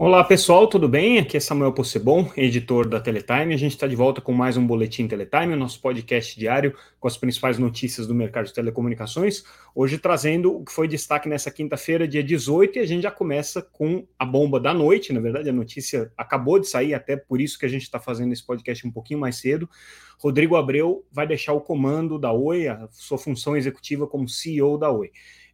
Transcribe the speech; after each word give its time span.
Olá 0.00 0.22
pessoal, 0.22 0.68
tudo 0.68 0.88
bem? 0.88 1.18
Aqui 1.18 1.36
é 1.36 1.40
Samuel 1.40 1.72
Possebon, 1.72 2.30
editor 2.36 2.88
da 2.88 3.00
Teletime. 3.00 3.52
A 3.52 3.56
gente 3.56 3.72
está 3.72 3.84
de 3.84 3.96
volta 3.96 4.20
com 4.20 4.32
mais 4.32 4.56
um 4.56 4.64
Boletim 4.64 5.08
Teletime, 5.08 5.54
o 5.54 5.56
nosso 5.56 5.80
podcast 5.80 6.38
diário 6.38 6.72
com 7.00 7.08
as 7.08 7.16
principais 7.16 7.58
notícias 7.58 8.06
do 8.06 8.14
mercado 8.14 8.46
de 8.46 8.54
telecomunicações. 8.54 9.42
Hoje 9.74 9.98
trazendo 9.98 10.56
o 10.56 10.64
que 10.64 10.70
foi 10.70 10.86
destaque 10.86 11.28
nessa 11.28 11.50
quinta-feira, 11.50 12.06
dia 12.06 12.22
18, 12.22 12.78
e 12.78 12.80
a 12.80 12.86
gente 12.86 13.02
já 13.02 13.10
começa 13.10 13.60
com 13.60 14.06
a 14.16 14.24
bomba 14.24 14.60
da 14.60 14.72
noite. 14.72 15.12
Na 15.12 15.18
verdade, 15.18 15.50
a 15.50 15.52
notícia 15.52 16.12
acabou 16.16 16.60
de 16.60 16.68
sair, 16.68 16.94
até 16.94 17.16
por 17.16 17.40
isso 17.40 17.58
que 17.58 17.66
a 17.66 17.68
gente 17.68 17.82
está 17.82 17.98
fazendo 17.98 18.32
esse 18.32 18.46
podcast 18.46 18.86
um 18.86 18.92
pouquinho 18.92 19.18
mais 19.18 19.40
cedo. 19.40 19.68
Rodrigo 20.16 20.54
Abreu 20.54 21.04
vai 21.10 21.26
deixar 21.26 21.54
o 21.54 21.60
comando 21.60 22.20
da 22.20 22.30
Oi, 22.30 22.68
a 22.68 22.86
sua 22.92 23.18
função 23.18 23.56
executiva 23.56 24.06
como 24.06 24.28
CEO 24.28 24.78
da 24.78 24.92
Oi. 24.92 25.10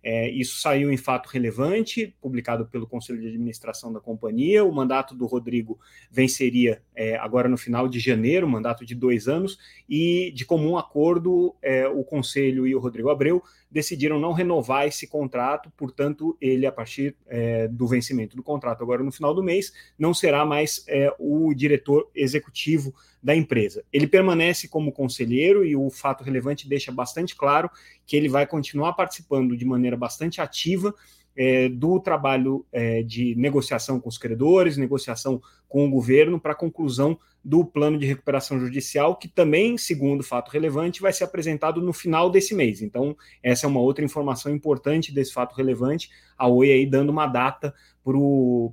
É, 0.06 0.28
isso 0.28 0.60
saiu 0.60 0.92
em 0.92 0.98
fato 0.98 1.30
relevante, 1.30 2.14
publicado 2.20 2.66
pelo 2.66 2.86
Conselho 2.86 3.18
de 3.18 3.28
Administração 3.28 3.90
da 3.90 3.98
companhia. 3.98 4.62
O 4.62 4.70
mandato 4.70 5.14
do 5.14 5.24
Rodrigo 5.24 5.80
venceria 6.10 6.82
é, 6.94 7.16
agora 7.16 7.48
no 7.48 7.56
final 7.56 7.88
de 7.88 7.98
janeiro, 7.98 8.46
mandato 8.46 8.84
de 8.84 8.94
dois 8.94 9.26
anos, 9.28 9.58
e 9.88 10.30
de 10.34 10.44
comum 10.44 10.76
acordo, 10.76 11.56
é, 11.62 11.88
o 11.88 12.04
Conselho 12.04 12.66
e 12.66 12.74
o 12.74 12.78
Rodrigo 12.78 13.08
Abreu 13.08 13.42
decidiram 13.74 14.20
não 14.20 14.32
renovar 14.32 14.86
esse 14.86 15.04
contrato, 15.04 15.68
portanto, 15.76 16.38
ele, 16.40 16.64
a 16.64 16.70
partir 16.70 17.16
é, 17.26 17.66
do 17.66 17.88
vencimento 17.88 18.36
do 18.36 18.42
contrato, 18.42 18.84
agora 18.84 19.02
no 19.02 19.10
final 19.10 19.34
do 19.34 19.42
mês, 19.42 19.72
não 19.98 20.14
será 20.14 20.46
mais 20.46 20.84
é, 20.86 21.12
o 21.18 21.52
diretor 21.52 22.08
executivo 22.14 22.94
da 23.20 23.34
empresa. 23.34 23.82
Ele 23.92 24.06
permanece 24.06 24.68
como 24.68 24.92
conselheiro 24.92 25.64
e 25.64 25.74
o 25.74 25.90
fato 25.90 26.22
relevante 26.22 26.68
deixa 26.68 26.92
bastante 26.92 27.34
claro 27.34 27.68
que 28.06 28.16
ele 28.16 28.28
vai 28.28 28.46
continuar 28.46 28.92
participando 28.92 29.56
de 29.56 29.64
maneira 29.64 29.96
bastante 29.96 30.40
ativa 30.40 30.94
é, 31.36 31.68
do 31.68 32.00
trabalho 32.00 32.64
é, 32.72 33.02
de 33.02 33.34
negociação 33.34 33.98
com 34.00 34.08
os 34.08 34.18
credores, 34.18 34.76
negociação 34.76 35.40
com 35.68 35.86
o 35.86 35.90
governo 35.90 36.38
para 36.38 36.52
a 36.52 36.56
conclusão 36.56 37.18
do 37.44 37.64
plano 37.64 37.98
de 37.98 38.06
recuperação 38.06 38.58
judicial, 38.58 39.16
que 39.16 39.28
também, 39.28 39.76
segundo 39.76 40.22
fato 40.22 40.50
relevante, 40.50 41.02
vai 41.02 41.12
ser 41.12 41.24
apresentado 41.24 41.82
no 41.82 41.92
final 41.92 42.30
desse 42.30 42.54
mês. 42.54 42.80
Então, 42.80 43.14
essa 43.42 43.66
é 43.66 43.68
uma 43.68 43.80
outra 43.80 44.04
informação 44.04 44.54
importante 44.54 45.12
desse 45.12 45.32
fato 45.32 45.54
relevante. 45.54 46.08
A 46.38 46.48
Oi 46.48 46.72
aí 46.72 46.86
dando 46.86 47.10
uma 47.10 47.26
data 47.26 47.74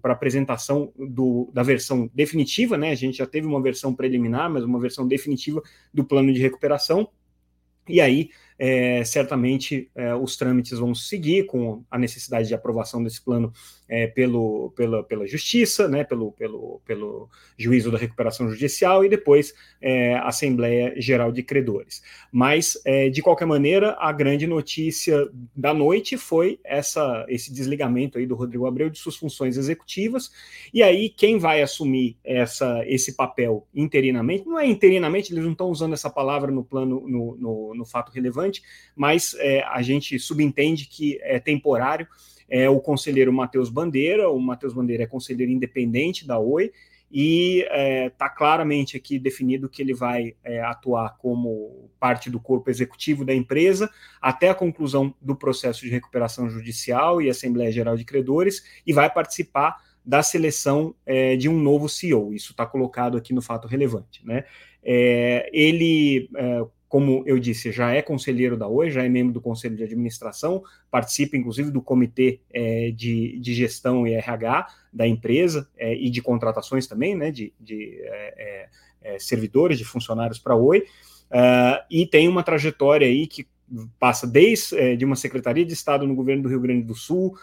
para 0.02 0.14
apresentação 0.14 0.94
do, 0.98 1.50
da 1.54 1.64
versão 1.64 2.10
definitiva, 2.14 2.78
né? 2.78 2.92
A 2.92 2.96
gente 2.96 3.18
já 3.18 3.26
teve 3.26 3.46
uma 3.46 3.62
versão 3.62 3.94
preliminar, 3.94 4.50
mas 4.50 4.64
uma 4.64 4.80
versão 4.80 5.06
definitiva 5.06 5.62
do 5.94 6.06
plano 6.06 6.32
de 6.32 6.40
recuperação. 6.40 7.10
E 7.90 8.00
aí 8.00 8.30
é, 8.64 9.04
certamente 9.04 9.90
é, 9.96 10.14
os 10.14 10.38
trâmites 10.38 10.78
vão 10.78 10.94
seguir 10.94 11.48
com 11.48 11.84
a 11.90 11.98
necessidade 11.98 12.48
de 12.48 12.54
aprovação 12.54 13.04
desse 13.04 13.20
plano 13.20 13.52
é, 13.90 14.06
pelo, 14.06 14.72
pela, 14.76 15.04
pela 15.04 15.26
justiça, 15.26 15.88
né, 15.88 16.04
pelo, 16.04 16.32
pelo, 16.34 16.80
pelo 16.86 17.28
juízo 17.58 17.92
da 17.92 17.98
recuperação 17.98 18.48
judicial 18.52 19.04
e 19.04 19.10
depois 19.10 19.54
é, 19.82 20.16
Assembleia 20.20 20.94
Geral 20.96 21.32
de 21.32 21.42
Credores. 21.42 22.04
Mas, 22.32 22.80
é, 22.86 23.10
de 23.10 23.22
qualquer 23.22 23.46
maneira, 23.46 23.98
a 24.00 24.12
grande 24.12 24.46
notícia 24.46 25.28
da 25.56 25.74
noite 25.74 26.16
foi 26.16 26.60
essa, 26.64 27.26
esse 27.28 27.52
desligamento 27.52 28.20
aí 28.20 28.28
do 28.28 28.36
Rodrigo 28.36 28.68
Abreu 28.68 28.92
de 28.92 29.00
suas 29.00 29.16
funções 29.16 29.58
executivas, 29.58 30.32
e 30.72 30.84
aí 30.84 31.10
quem 31.10 31.40
vai 31.40 31.64
assumir 31.64 32.16
essa, 32.24 32.84
esse 32.86 33.16
papel 33.16 33.68
interinamente, 33.74 34.46
não 34.46 34.60
é 34.60 34.68
interinamente, 34.68 35.34
eles 35.34 35.44
não 35.44 35.52
estão 35.52 35.70
usando 35.70 35.94
essa 35.94 36.12
palavra 36.12 36.52
no 36.52 36.64
plano, 36.64 37.04
no, 37.08 37.36
no, 37.36 37.76
no 37.76 37.86
fato 37.86 38.12
relevante, 38.12 38.51
mas 38.96 39.36
é, 39.40 39.64
a 39.64 39.82
gente 39.82 40.18
subentende 40.18 40.86
que 40.86 41.20
é 41.22 41.40
temporário. 41.40 42.08
É 42.50 42.70
o 42.70 42.82
conselheiro 42.82 43.32
Matheus 43.32 43.70
Bandeira, 43.70 44.30
o 44.30 44.40
Matheus 44.40 44.74
Bandeira 44.74 45.04
é 45.04 45.08
conselheiro 45.08 45.52
independente 45.52 46.28
da 46.28 46.38
Oi, 46.38 46.72
e 47.12 47.60
está 47.60 47.76
é, 47.76 48.10
tá 48.10 48.30
claramente 48.30 48.96
aqui 48.96 49.20
definido 49.20 49.68
que 49.68 49.82
ele 49.82 49.94
vai 49.94 50.34
é, 50.44 50.62
atuar 50.62 51.18
como 51.18 51.90
parte 52.00 52.30
do 52.30 52.40
corpo 52.40 52.70
executivo 52.70 53.26
da 53.26 53.36
empresa 53.36 53.90
até 54.22 54.50
a 54.50 54.56
conclusão 54.56 55.14
do 55.22 55.36
processo 55.36 55.82
de 55.82 55.90
recuperação 55.90 56.50
judicial 56.50 57.22
e 57.22 57.30
Assembleia 57.30 57.72
Geral 57.72 57.98
de 57.98 58.06
Credores 58.06 58.64
e 58.88 58.94
vai 58.94 59.10
participar 59.10 59.78
da 60.06 60.24
seleção 60.24 60.96
é, 61.06 61.36
de 61.36 61.50
um 61.50 61.60
novo 61.60 61.90
CEO. 61.90 62.34
Isso 62.34 62.52
está 62.52 62.66
colocado 62.66 63.18
aqui 63.18 63.34
no 63.34 63.42
fato 63.42 63.68
relevante. 63.68 64.26
Né? 64.26 64.46
É, 64.82 65.50
ele 65.54 66.30
é, 66.36 66.66
como 66.92 67.24
eu 67.26 67.40
disse, 67.40 67.72
já 67.72 67.94
é 67.94 68.02
conselheiro 68.02 68.58
da 68.58 68.68
Oi, 68.68 68.92
já 68.92 69.02
é 69.02 69.08
membro 69.08 69.34
do 69.34 69.40
conselho 69.40 69.78
de 69.78 69.84
administração, 69.86 70.62
participa 70.92 71.38
inclusive 71.38 71.72
do 71.72 71.82
comitê 71.82 72.42
é, 72.54 72.92
de, 72.92 73.40
de 73.40 73.54
gestão 73.54 74.06
e 74.06 74.14
RH 74.14 74.68
da 74.92 75.08
empresa 75.08 75.70
é, 75.78 75.96
e 75.96 76.10
de 76.10 76.22
contratações 76.22 76.88
também, 76.88 77.16
né, 77.16 77.32
de, 77.32 77.54
de 77.58 77.98
é, 78.04 78.68
é, 79.04 79.14
é 79.14 79.20
servidores, 79.20 79.78
de 79.78 79.86
funcionários 79.86 80.38
para 80.38 80.54
a 80.54 80.58
Oi, 80.58 80.80
uh, 80.80 81.82
e 81.90 82.06
tem 82.06 82.28
uma 82.28 82.44
trajetória 82.44 83.08
aí 83.08 83.26
que 83.26 83.48
passa 83.98 84.28
desde 84.28 84.78
é, 84.78 84.98
de 84.98 85.06
uma 85.06 85.16
secretaria 85.16 85.64
de 85.64 85.72
Estado 85.72 86.06
no 86.06 86.14
governo 86.14 86.44
do 86.44 86.50
Rio 86.50 86.60
Grande 86.60 86.84
do 86.84 86.94
Sul, 86.94 87.38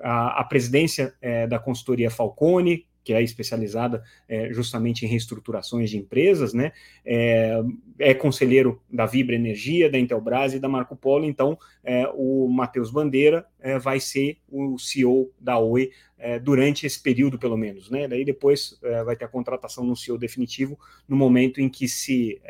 a, 0.00 0.42
a, 0.42 0.44
presidência 0.44 1.12
da 1.48 1.58
consultoria 1.58 2.08
Falcone, 2.08 2.86
que 3.02 3.12
é 3.12 3.22
especializada 3.22 4.02
é, 4.28 4.52
justamente 4.52 5.04
em 5.04 5.08
reestruturações 5.08 5.90
de 5.90 5.96
empresas, 5.96 6.52
né? 6.52 6.72
É, 7.04 7.60
é, 7.98 8.14
conselheiro 8.14 8.80
da 8.90 9.06
Vibra 9.06 9.34
Energia, 9.34 9.90
da 9.90 9.98
Intelbras 9.98 10.54
e 10.54 10.58
da 10.58 10.68
Marco 10.68 10.96
Polo, 10.96 11.24
então 11.24 11.58
é, 11.82 12.06
o 12.14 12.48
Matheus 12.48 12.90
Bandeira 12.90 13.46
é, 13.60 13.78
vai 13.78 14.00
ser 14.00 14.38
o 14.48 14.78
CEO 14.78 15.30
da 15.40 15.58
Oi 15.58 15.90
é, 16.18 16.38
durante 16.38 16.86
esse 16.86 17.00
período, 17.02 17.38
pelo 17.38 17.56
menos, 17.56 17.90
né? 17.90 18.06
Daí 18.06 18.24
depois 18.24 18.78
é, 18.82 19.02
vai 19.02 19.16
ter 19.16 19.24
a 19.24 19.28
contratação 19.28 19.84
no 19.84 19.96
CEO 19.96 20.18
definitivo 20.18 20.78
no 21.08 21.16
momento 21.16 21.60
em 21.60 21.68
que 21.68 21.88
se 21.88 22.40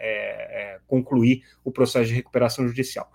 concluir 0.87 1.43
o 1.65 1.71
processo 1.71 2.09
de 2.09 2.15
recuperação 2.15 2.67
judicial. 2.67 3.11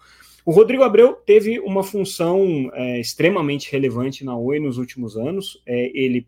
O 0.45 0.51
Rodrigo 0.51 0.83
Abreu 0.83 1.13
teve 1.13 1.59
uma 1.59 1.83
função 1.83 2.71
extremamente 2.99 3.69
relevante 3.71 4.23
na 4.23 4.37
Oi 4.37 4.59
nos 4.59 4.77
últimos 4.77 5.17
anos. 5.17 5.61
ele 5.65 6.25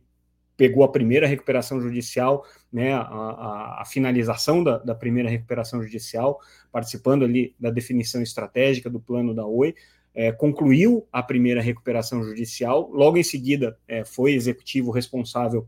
pegou 0.57 0.84
a 0.84 0.91
primeira 0.91 1.28
recuperação 1.28 1.79
judicial, 1.79 2.44
né, 2.73 2.91
a, 2.94 3.01
a, 3.01 3.81
a 3.81 3.85
finalização 3.85 4.63
da, 4.63 4.79
da, 4.79 4.95
primeira 4.95 5.29
recuperação 5.29 5.81
judicial, 5.84 6.40
participando 6.72 7.23
ali 7.23 7.56
da 7.59 7.69
definição 7.69 8.22
estratégica 8.22 8.90
do 8.90 9.00
plano 9.00 9.35
da 9.35 9.45
Oi, 9.45 9.75
é, 10.16 10.31
concluiu 10.31 11.07
a 11.12 11.22
primeira 11.22 11.62
recuperação 11.62 12.23
judicial, 12.23 12.90
logo 12.91 13.18
em 13.18 13.23
seguida 13.23 13.78
é, 13.88 14.03
foi 14.03 14.34
executivo 14.34 14.90
responsável 14.90 15.68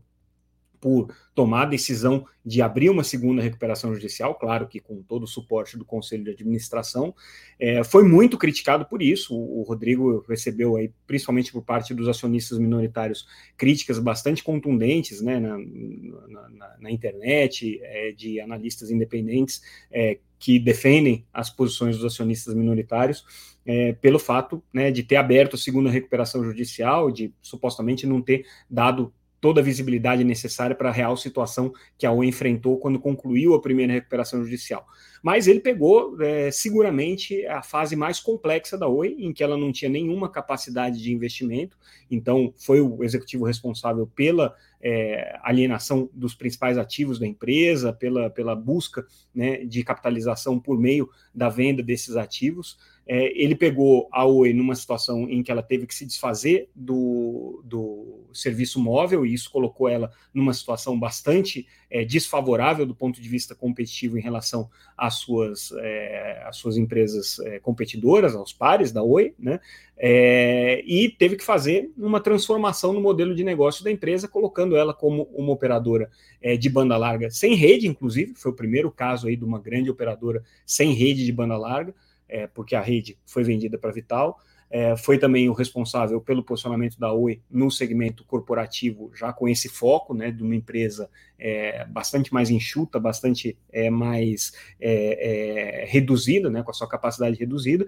por 0.80 1.14
tomar 1.34 1.62
a 1.62 1.66
decisão 1.66 2.26
de 2.44 2.62
abrir 2.62 2.88
uma 2.88 3.04
segunda 3.04 3.42
recuperação 3.42 3.94
judicial, 3.94 4.34
claro 4.34 4.66
que 4.66 4.80
com 4.80 5.02
todo 5.02 5.24
o 5.24 5.26
suporte 5.26 5.76
do 5.76 5.84
Conselho 5.84 6.24
de 6.24 6.30
Administração, 6.30 7.14
é, 7.58 7.84
foi 7.84 8.02
muito 8.02 8.38
criticado 8.38 8.86
por 8.86 9.02
isso. 9.02 9.34
O, 9.34 9.60
o, 9.60 9.62
Rodrigo 9.62 10.24
recebeu 10.26 10.76
aí, 10.76 10.90
principalmente 11.06 11.52
por 11.52 11.62
parte 11.62 11.92
dos 11.92 12.08
acionistas 12.08 12.58
minoritários, 12.58 13.26
críticas 13.56 13.98
bastante 13.98 14.42
contundentes 14.42 15.20
né, 15.20 15.38
na, 15.38 15.58
na, 15.58 16.76
na 16.80 16.90
internet, 16.90 17.78
é, 17.82 18.12
de 18.12 18.40
analistas 18.40 18.90
independentes 18.90 19.60
é, 19.90 20.18
que 20.38 20.58
defendem 20.58 21.26
as 21.32 21.50
posições 21.50 21.96
dos 21.96 22.06
acionistas 22.06 22.54
minoritários. 22.54 23.24
É, 23.66 23.92
pelo 23.92 24.18
fato 24.18 24.64
né, 24.72 24.90
de 24.90 25.02
ter 25.02 25.16
aberto 25.16 25.54
a 25.54 25.58
segunda 25.58 25.90
recuperação 25.90 26.42
judicial, 26.42 27.10
de 27.10 27.32
supostamente 27.42 28.06
não 28.06 28.22
ter 28.22 28.46
dado 28.68 29.12
toda 29.40 29.60
a 29.60 29.64
visibilidade 29.64 30.22
necessária 30.22 30.76
para 30.76 30.90
a 30.90 30.92
real 30.92 31.16
situação 31.16 31.72
que 31.96 32.06
a 32.06 32.12
Oi 32.12 32.26
enfrentou 32.26 32.78
quando 32.78 33.00
concluiu 33.00 33.54
a 33.54 33.60
primeira 33.60 33.92
recuperação 33.92 34.44
judicial. 34.44 34.86
Mas 35.22 35.46
ele 35.46 35.60
pegou 35.60 36.20
é, 36.20 36.50
seguramente 36.50 37.46
a 37.46 37.62
fase 37.62 37.96
mais 37.96 38.20
complexa 38.20 38.76
da 38.76 38.86
Oi, 38.86 39.16
em 39.18 39.32
que 39.32 39.42
ela 39.42 39.56
não 39.56 39.72
tinha 39.72 39.90
nenhuma 39.90 40.30
capacidade 40.30 41.02
de 41.02 41.12
investimento, 41.12 41.78
então 42.10 42.52
foi 42.58 42.80
o 42.80 43.02
executivo 43.02 43.44
responsável 43.44 44.06
pela 44.06 44.54
é, 44.82 45.38
alienação 45.42 46.08
dos 46.12 46.34
principais 46.34 46.78
ativos 46.78 47.18
da 47.18 47.26
empresa, 47.26 47.92
pela, 47.92 48.30
pela 48.30 48.54
busca 48.54 49.06
né, 49.34 49.64
de 49.64 49.82
capitalização 49.84 50.58
por 50.58 50.78
meio 50.78 51.08
da 51.34 51.48
venda 51.48 51.82
desses 51.82 52.16
ativos. 52.16 52.78
É, 53.06 53.32
ele 53.42 53.54
pegou 53.54 54.08
a 54.12 54.24
Oi 54.24 54.52
numa 54.52 54.74
situação 54.74 55.28
em 55.28 55.42
que 55.42 55.50
ela 55.50 55.62
teve 55.62 55.86
que 55.86 55.94
se 55.94 56.06
desfazer 56.06 56.68
do, 56.74 57.60
do 57.64 58.20
serviço 58.32 58.80
móvel, 58.80 59.26
e 59.26 59.34
isso 59.34 59.50
colocou 59.50 59.88
ela 59.88 60.12
numa 60.32 60.54
situação 60.54 60.98
bastante 60.98 61.66
é, 61.90 62.04
desfavorável 62.04 62.86
do 62.86 62.94
ponto 62.94 63.20
de 63.20 63.28
vista 63.28 63.54
competitivo 63.54 64.16
em 64.16 64.22
relação 64.22 64.70
às 64.96 65.14
suas, 65.14 65.72
é, 65.78 66.44
às 66.46 66.56
suas 66.56 66.76
empresas 66.76 67.40
é, 67.40 67.58
competidoras, 67.58 68.36
aos 68.36 68.52
pares 68.52 68.92
da 68.92 69.02
Oi, 69.02 69.34
né? 69.38 69.58
É, 70.02 70.82
e 70.86 71.10
teve 71.10 71.36
que 71.36 71.44
fazer 71.44 71.90
uma 71.98 72.20
transformação 72.20 72.92
no 72.92 73.02
modelo 73.02 73.34
de 73.34 73.44
negócio 73.44 73.84
da 73.84 73.90
empresa, 73.90 74.26
colocando 74.26 74.74
ela 74.74 74.94
como 74.94 75.24
uma 75.34 75.52
operadora 75.52 76.08
é, 76.40 76.56
de 76.56 76.70
banda 76.70 76.96
larga 76.96 77.28
sem 77.28 77.54
rede, 77.54 77.86
inclusive, 77.86 78.34
foi 78.34 78.50
o 78.50 78.56
primeiro 78.56 78.90
caso 78.90 79.26
aí 79.26 79.36
de 79.36 79.44
uma 79.44 79.58
grande 79.58 79.90
operadora 79.90 80.42
sem 80.64 80.92
rede 80.92 81.26
de 81.26 81.32
banda 81.32 81.56
larga, 81.58 81.94
é, 82.30 82.46
porque 82.46 82.74
a 82.74 82.80
rede 82.80 83.18
foi 83.26 83.42
vendida 83.42 83.76
para 83.76 83.90
Vital. 83.90 84.38
É, 84.72 84.96
foi 84.96 85.18
também 85.18 85.48
o 85.48 85.52
responsável 85.52 86.20
pelo 86.20 86.44
posicionamento 86.44 86.96
da 86.96 87.12
Oi 87.12 87.42
no 87.50 87.72
segmento 87.72 88.24
corporativo, 88.24 89.10
já 89.12 89.32
com 89.32 89.48
esse 89.48 89.68
foco, 89.68 90.14
né, 90.14 90.30
de 90.30 90.44
uma 90.44 90.54
empresa 90.54 91.10
é, 91.36 91.84
bastante 91.86 92.32
mais 92.32 92.50
enxuta, 92.50 93.00
bastante 93.00 93.58
é, 93.72 93.90
mais 93.90 94.52
é, 94.80 95.82
é, 95.82 95.84
reduzida, 95.86 96.48
né, 96.48 96.62
com 96.62 96.70
a 96.70 96.74
sua 96.74 96.88
capacidade 96.88 97.36
reduzida, 97.36 97.84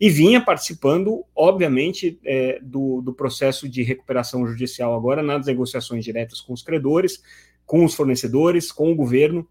e 0.00 0.10
vinha 0.10 0.44
participando, 0.44 1.24
obviamente, 1.36 2.18
é, 2.24 2.58
do, 2.60 3.00
do 3.00 3.14
processo 3.14 3.68
de 3.68 3.84
recuperação 3.84 4.44
judicial 4.44 4.92
agora 4.92 5.22
nas 5.22 5.46
negociações 5.46 6.04
diretas 6.04 6.40
com 6.40 6.52
os 6.52 6.62
credores, 6.62 7.22
com 7.64 7.84
os 7.84 7.94
fornecedores, 7.94 8.72
com 8.72 8.90
o 8.90 8.96
governo, 8.96 9.48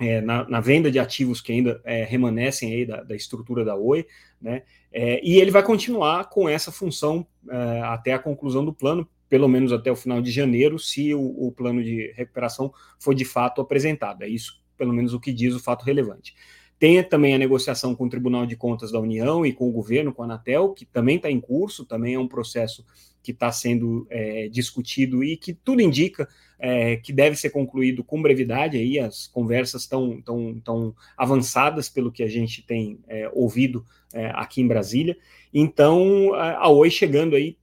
é, 0.00 0.20
na, 0.20 0.48
na, 0.48 0.60
venda 0.60 0.90
de 0.90 0.98
ativos 0.98 1.40
que 1.40 1.52
ainda 1.52 1.80
é, 1.84 2.04
remanescem 2.04 2.72
aí 2.72 2.86
da, 2.86 3.02
da, 3.02 3.14
estrutura 3.14 3.64
da 3.64 3.76
Oi, 3.76 4.06
né? 4.40 4.62
É, 4.92 5.20
e 5.22 5.38
ele 5.38 5.50
vai 5.50 5.62
continuar 5.62 6.28
com 6.28 6.48
essa 6.48 6.72
função 6.72 7.26
é, 7.48 7.80
até 7.82 8.12
a 8.12 8.18
conclusão 8.18 8.64
do 8.64 8.72
plano, 8.72 9.08
pelo 9.28 9.48
menos 9.48 9.72
até 9.72 9.92
o 9.92 9.96
final 9.96 10.20
de 10.20 10.30
janeiro, 10.30 10.78
se 10.78 11.14
o, 11.14 11.20
o, 11.20 11.52
plano 11.52 11.82
de 11.82 12.12
recuperação 12.16 12.72
for 12.98 13.14
de 13.14 13.24
fato 13.24 13.60
apresentado. 13.60 14.22
É 14.22 14.28
isso, 14.28 14.60
pelo 14.76 14.92
menos, 14.92 15.14
o 15.14 15.20
que 15.20 15.32
diz 15.32 15.54
o 15.54 15.60
fato 15.60 15.84
relevante. 15.84 16.34
Tem 16.78 17.02
também 17.04 17.34
a 17.34 17.38
negociação 17.38 17.94
com 17.94 18.06
o 18.06 18.08
Tribunal 18.08 18.46
de 18.46 18.56
Contas 18.56 18.90
da 18.90 18.98
União 18.98 19.44
e 19.44 19.52
com 19.52 19.68
o 19.68 19.72
governo, 19.72 20.14
com 20.14 20.22
a 20.22 20.24
Anatel, 20.24 20.72
que 20.72 20.86
também 20.86 21.16
está 21.16 21.30
em 21.30 21.38
curso, 21.38 21.84
também 21.84 22.14
é 22.14 22.18
um 22.18 22.26
processo 22.26 22.84
que 23.22 23.32
está 23.32 23.52
sendo 23.52 24.06
é, 24.08 24.48
discutido 24.48 25.22
e 25.22 25.36
que 25.36 25.52
tudo 25.52 25.82
indica 25.82 26.26
é, 26.60 26.96
que 26.96 27.12
deve 27.12 27.36
ser 27.36 27.50
concluído 27.50 28.04
com 28.04 28.20
brevidade. 28.20 28.76
Aí 28.76 28.98
as 28.98 29.26
conversas 29.26 29.82
estão 29.82 30.20
tão, 30.20 30.60
tão 30.60 30.94
avançadas 31.16 31.88
pelo 31.88 32.12
que 32.12 32.22
a 32.22 32.28
gente 32.28 32.62
tem 32.62 32.98
é, 33.08 33.28
ouvido 33.32 33.84
é, 34.12 34.30
aqui 34.34 34.60
em 34.60 34.68
Brasília. 34.68 35.16
Então, 35.52 36.34
a 36.34 36.68
Oi 36.68 36.90
chegando 36.90 37.34
aí 37.34 37.56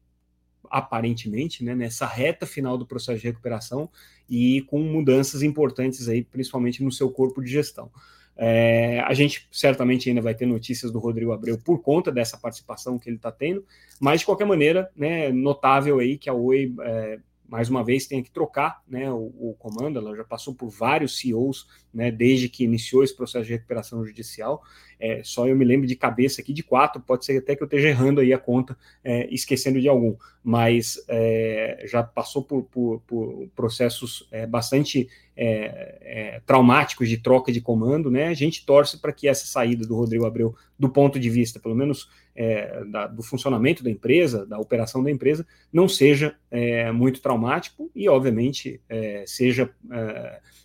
aparentemente, 0.69 1.63
né, 1.63 1.73
nessa 1.73 2.05
reta 2.05 2.45
final 2.45 2.77
do 2.77 2.85
processo 2.85 3.19
de 3.19 3.27
recuperação 3.27 3.89
e 4.29 4.61
com 4.63 4.79
mudanças 4.79 5.41
importantes 5.41 6.09
aí, 6.09 6.23
principalmente 6.23 6.83
no 6.83 6.91
seu 6.91 7.09
corpo 7.09 7.41
de 7.41 7.49
gestão. 7.49 7.89
É, 8.39 8.99
a 8.99 9.13
gente 9.13 9.47
certamente 9.51 10.09
ainda 10.09 10.21
vai 10.21 10.35
ter 10.35 10.45
notícias 10.45 10.91
do 10.91 10.99
Rodrigo 10.99 11.31
Abreu 11.31 11.57
por 11.57 11.81
conta 11.81 12.11
dessa 12.11 12.37
participação 12.37 12.99
que 12.99 13.09
ele 13.09 13.15
está 13.15 13.31
tendo, 13.31 13.65
mas 13.99 14.19
de 14.19 14.25
qualquer 14.25 14.45
maneira, 14.45 14.91
né, 14.95 15.31
notável 15.31 15.99
aí 15.99 16.17
que 16.17 16.29
a 16.29 16.33
Oi 16.33 16.75
é, 16.81 17.19
mais 17.47 17.69
uma 17.69 17.83
vez 17.83 18.05
tem 18.05 18.21
que 18.21 18.29
trocar 18.29 18.81
né, 18.87 19.09
o, 19.11 19.33
o, 19.39 19.55
comando, 19.57 19.99
ela 19.99 20.15
já 20.15 20.23
passou 20.23 20.53
por 20.53 20.69
vários 20.69 21.17
CEOs 21.17 21.67
né, 21.93 22.11
desde 22.11 22.49
que 22.49 22.63
iniciou 22.63 23.03
esse 23.03 23.15
processo 23.15 23.45
de 23.45 23.53
recuperação 23.53 24.05
judicial. 24.05 24.61
É, 24.99 25.21
só 25.23 25.47
eu 25.47 25.55
me 25.55 25.63
lembro 25.63 25.87
de 25.87 25.95
cabeça 25.95 26.41
aqui 26.41 26.51
de 26.51 26.63
quatro, 26.63 27.01
pode 27.01 27.25
ser 27.25 27.37
até 27.37 27.55
que 27.55 27.63
eu 27.63 27.65
esteja 27.65 27.87
errando 27.87 28.19
aí 28.19 28.33
a 28.33 28.37
conta, 28.37 28.77
é, 29.03 29.27
esquecendo 29.33 29.79
de 29.79 29.87
algum, 29.87 30.15
mas 30.43 31.03
é, 31.07 31.85
já 31.87 32.03
passou 32.03 32.43
por, 32.43 32.63
por, 32.63 33.01
por 33.01 33.47
processos 33.55 34.27
é, 34.31 34.45
bastante 34.45 35.07
é, 35.35 35.97
é, 36.01 36.41
traumáticos 36.45 37.07
de 37.07 37.17
troca 37.17 37.51
de 37.51 37.61
comando, 37.61 38.09
né? 38.09 38.27
A 38.27 38.33
gente 38.33 38.65
torce 38.65 38.97
para 38.97 39.13
que 39.13 39.27
essa 39.27 39.45
saída 39.45 39.85
do 39.85 39.95
Rodrigo 39.95 40.25
Abreu, 40.25 40.55
do 40.79 40.89
ponto 40.89 41.19
de 41.19 41.29
vista, 41.29 41.59
pelo 41.59 41.75
menos 41.75 42.09
é, 42.37 42.85
da, 42.85 43.07
do 43.07 43.23
funcionamento 43.23 43.83
da 43.83 43.89
empresa, 43.89 44.45
da 44.45 44.59
operação 44.59 45.03
da 45.03 45.09
empresa, 45.09 45.45
não 45.73 45.89
seja 45.89 46.35
é, 46.51 46.91
muito 46.91 47.19
traumático 47.19 47.89
e, 47.95 48.07
obviamente, 48.07 48.79
é, 48.87 49.23
seja 49.25 49.69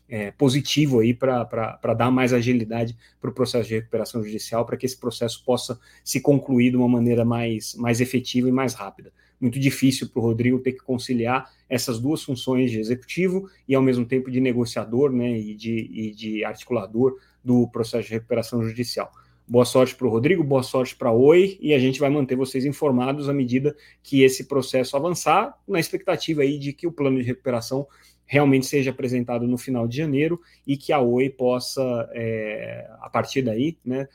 é, 0.08 0.30
positivo 0.32 1.00
aí 1.00 1.14
para 1.14 1.94
dar 1.96 2.10
mais 2.10 2.34
agilidade 2.34 2.94
para 3.18 3.30
o 3.30 3.32
processo 3.32 3.68
de 3.70 3.76
recuperação 3.76 4.22
judicial, 4.22 4.66
para 4.66 4.76
que 4.76 4.84
esse 4.84 4.98
processo 4.98 5.42
possa 5.44 5.80
se 6.04 6.20
concluir 6.20 6.70
de 6.70 6.76
uma 6.76 6.88
maneira 6.88 7.24
mais, 7.24 7.74
mais 7.74 8.02
efetiva 8.02 8.48
e 8.48 8.52
mais 8.52 8.74
rápida 8.74 9.10
muito 9.42 9.58
difícil 9.58 10.08
para 10.08 10.20
o 10.20 10.22
Rodrigo 10.22 10.60
ter 10.60 10.70
que 10.70 10.84
conciliar 10.84 11.50
essas 11.68 11.98
duas 11.98 12.22
funções 12.22 12.70
de 12.70 12.78
executivo 12.78 13.50
e, 13.66 13.74
ao 13.74 13.82
mesmo 13.82 14.06
tempo, 14.06 14.30
de 14.30 14.40
negociador 14.40 15.10
né, 15.10 15.36
e, 15.36 15.56
de, 15.56 15.90
e 15.92 16.14
de 16.14 16.44
articulador 16.44 17.18
do 17.42 17.66
processo 17.66 18.06
de 18.06 18.14
recuperação 18.14 18.62
judicial. 18.62 19.10
Boa 19.46 19.64
sorte 19.64 19.94
para 19.96 20.06
o 20.06 20.10
Rodrigo, 20.10 20.44
boa 20.44 20.62
sorte 20.62 20.94
para 20.94 21.08
a 21.08 21.12
Oi, 21.12 21.58
e 21.60 21.74
a 21.74 21.78
gente 21.78 21.98
vai 21.98 22.08
manter 22.08 22.36
vocês 22.36 22.64
informados 22.64 23.28
à 23.28 23.32
medida 23.32 23.76
que 24.02 24.22
esse 24.22 24.44
processo 24.44 24.96
avançar, 24.96 25.58
na 25.66 25.80
expectativa 25.80 26.42
aí 26.42 26.58
de 26.58 26.72
que 26.72 26.86
o 26.86 26.92
plano 26.92 27.18
de 27.18 27.26
recuperação 27.26 27.86
realmente 28.24 28.66
seja 28.66 28.90
apresentado 28.90 29.46
no 29.46 29.58
final 29.58 29.86
de 29.88 29.96
janeiro 29.96 30.40
e 30.64 30.76
que 30.76 30.92
a 30.92 31.00
Oi 31.00 31.28
possa, 31.28 32.08
é, 32.12 32.88
a 33.00 33.10
partir 33.10 33.42
daí, 33.42 33.76
né, 33.84 34.08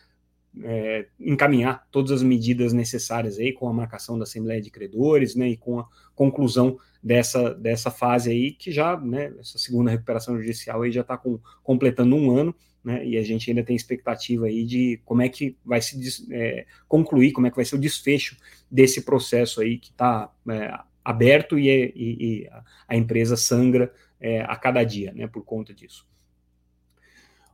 é, 0.63 1.07
encaminhar 1.19 1.85
todas 1.91 2.11
as 2.11 2.23
medidas 2.23 2.71
necessárias 2.71 3.37
aí 3.37 3.51
com 3.51 3.67
a 3.67 3.73
marcação 3.73 4.17
da 4.17 4.23
Assembleia 4.23 4.61
de 4.61 4.71
Credores, 4.71 5.35
né, 5.35 5.49
e 5.49 5.57
com 5.57 5.79
a 5.79 5.87
conclusão 6.15 6.79
dessa, 7.03 7.53
dessa 7.53 7.91
fase 7.91 8.31
aí, 8.31 8.53
que 8.53 8.71
já, 8.71 8.97
né, 8.97 9.33
essa 9.39 9.59
segunda 9.59 9.91
recuperação 9.91 10.37
judicial 10.37 10.81
aí 10.81 10.91
já 10.91 11.01
está 11.01 11.21
completando 11.61 12.15
um 12.15 12.31
ano, 12.35 12.55
né, 12.87 13.05
e 13.05 13.17
a 13.17 13.21
gente 13.21 13.49
ainda 13.49 13.61
tem 13.61 13.75
expectativa 13.75 14.45
aí 14.45 14.63
de 14.63 15.01
como 15.03 15.21
é 15.21 15.27
que 15.27 15.57
vai 15.65 15.81
se 15.81 16.25
é, 16.31 16.65
concluir, 16.87 17.33
como 17.33 17.45
é 17.45 17.49
que 17.49 17.57
vai 17.57 17.65
ser 17.65 17.75
o 17.75 17.79
desfecho 17.79 18.37
desse 18.71 19.01
processo 19.01 19.59
aí 19.59 19.77
que 19.77 19.89
está 19.89 20.31
é, 20.49 20.73
aberto 21.03 21.59
e, 21.59 21.67
e, 21.69 21.93
e, 21.95 22.49
a 22.87 22.95
empresa 22.95 23.35
sangra 23.35 23.93
é, 24.21 24.39
a 24.39 24.55
cada 24.55 24.85
dia, 24.85 25.11
né, 25.11 25.27
por 25.27 25.43
conta 25.43 25.73
disso. 25.73 26.07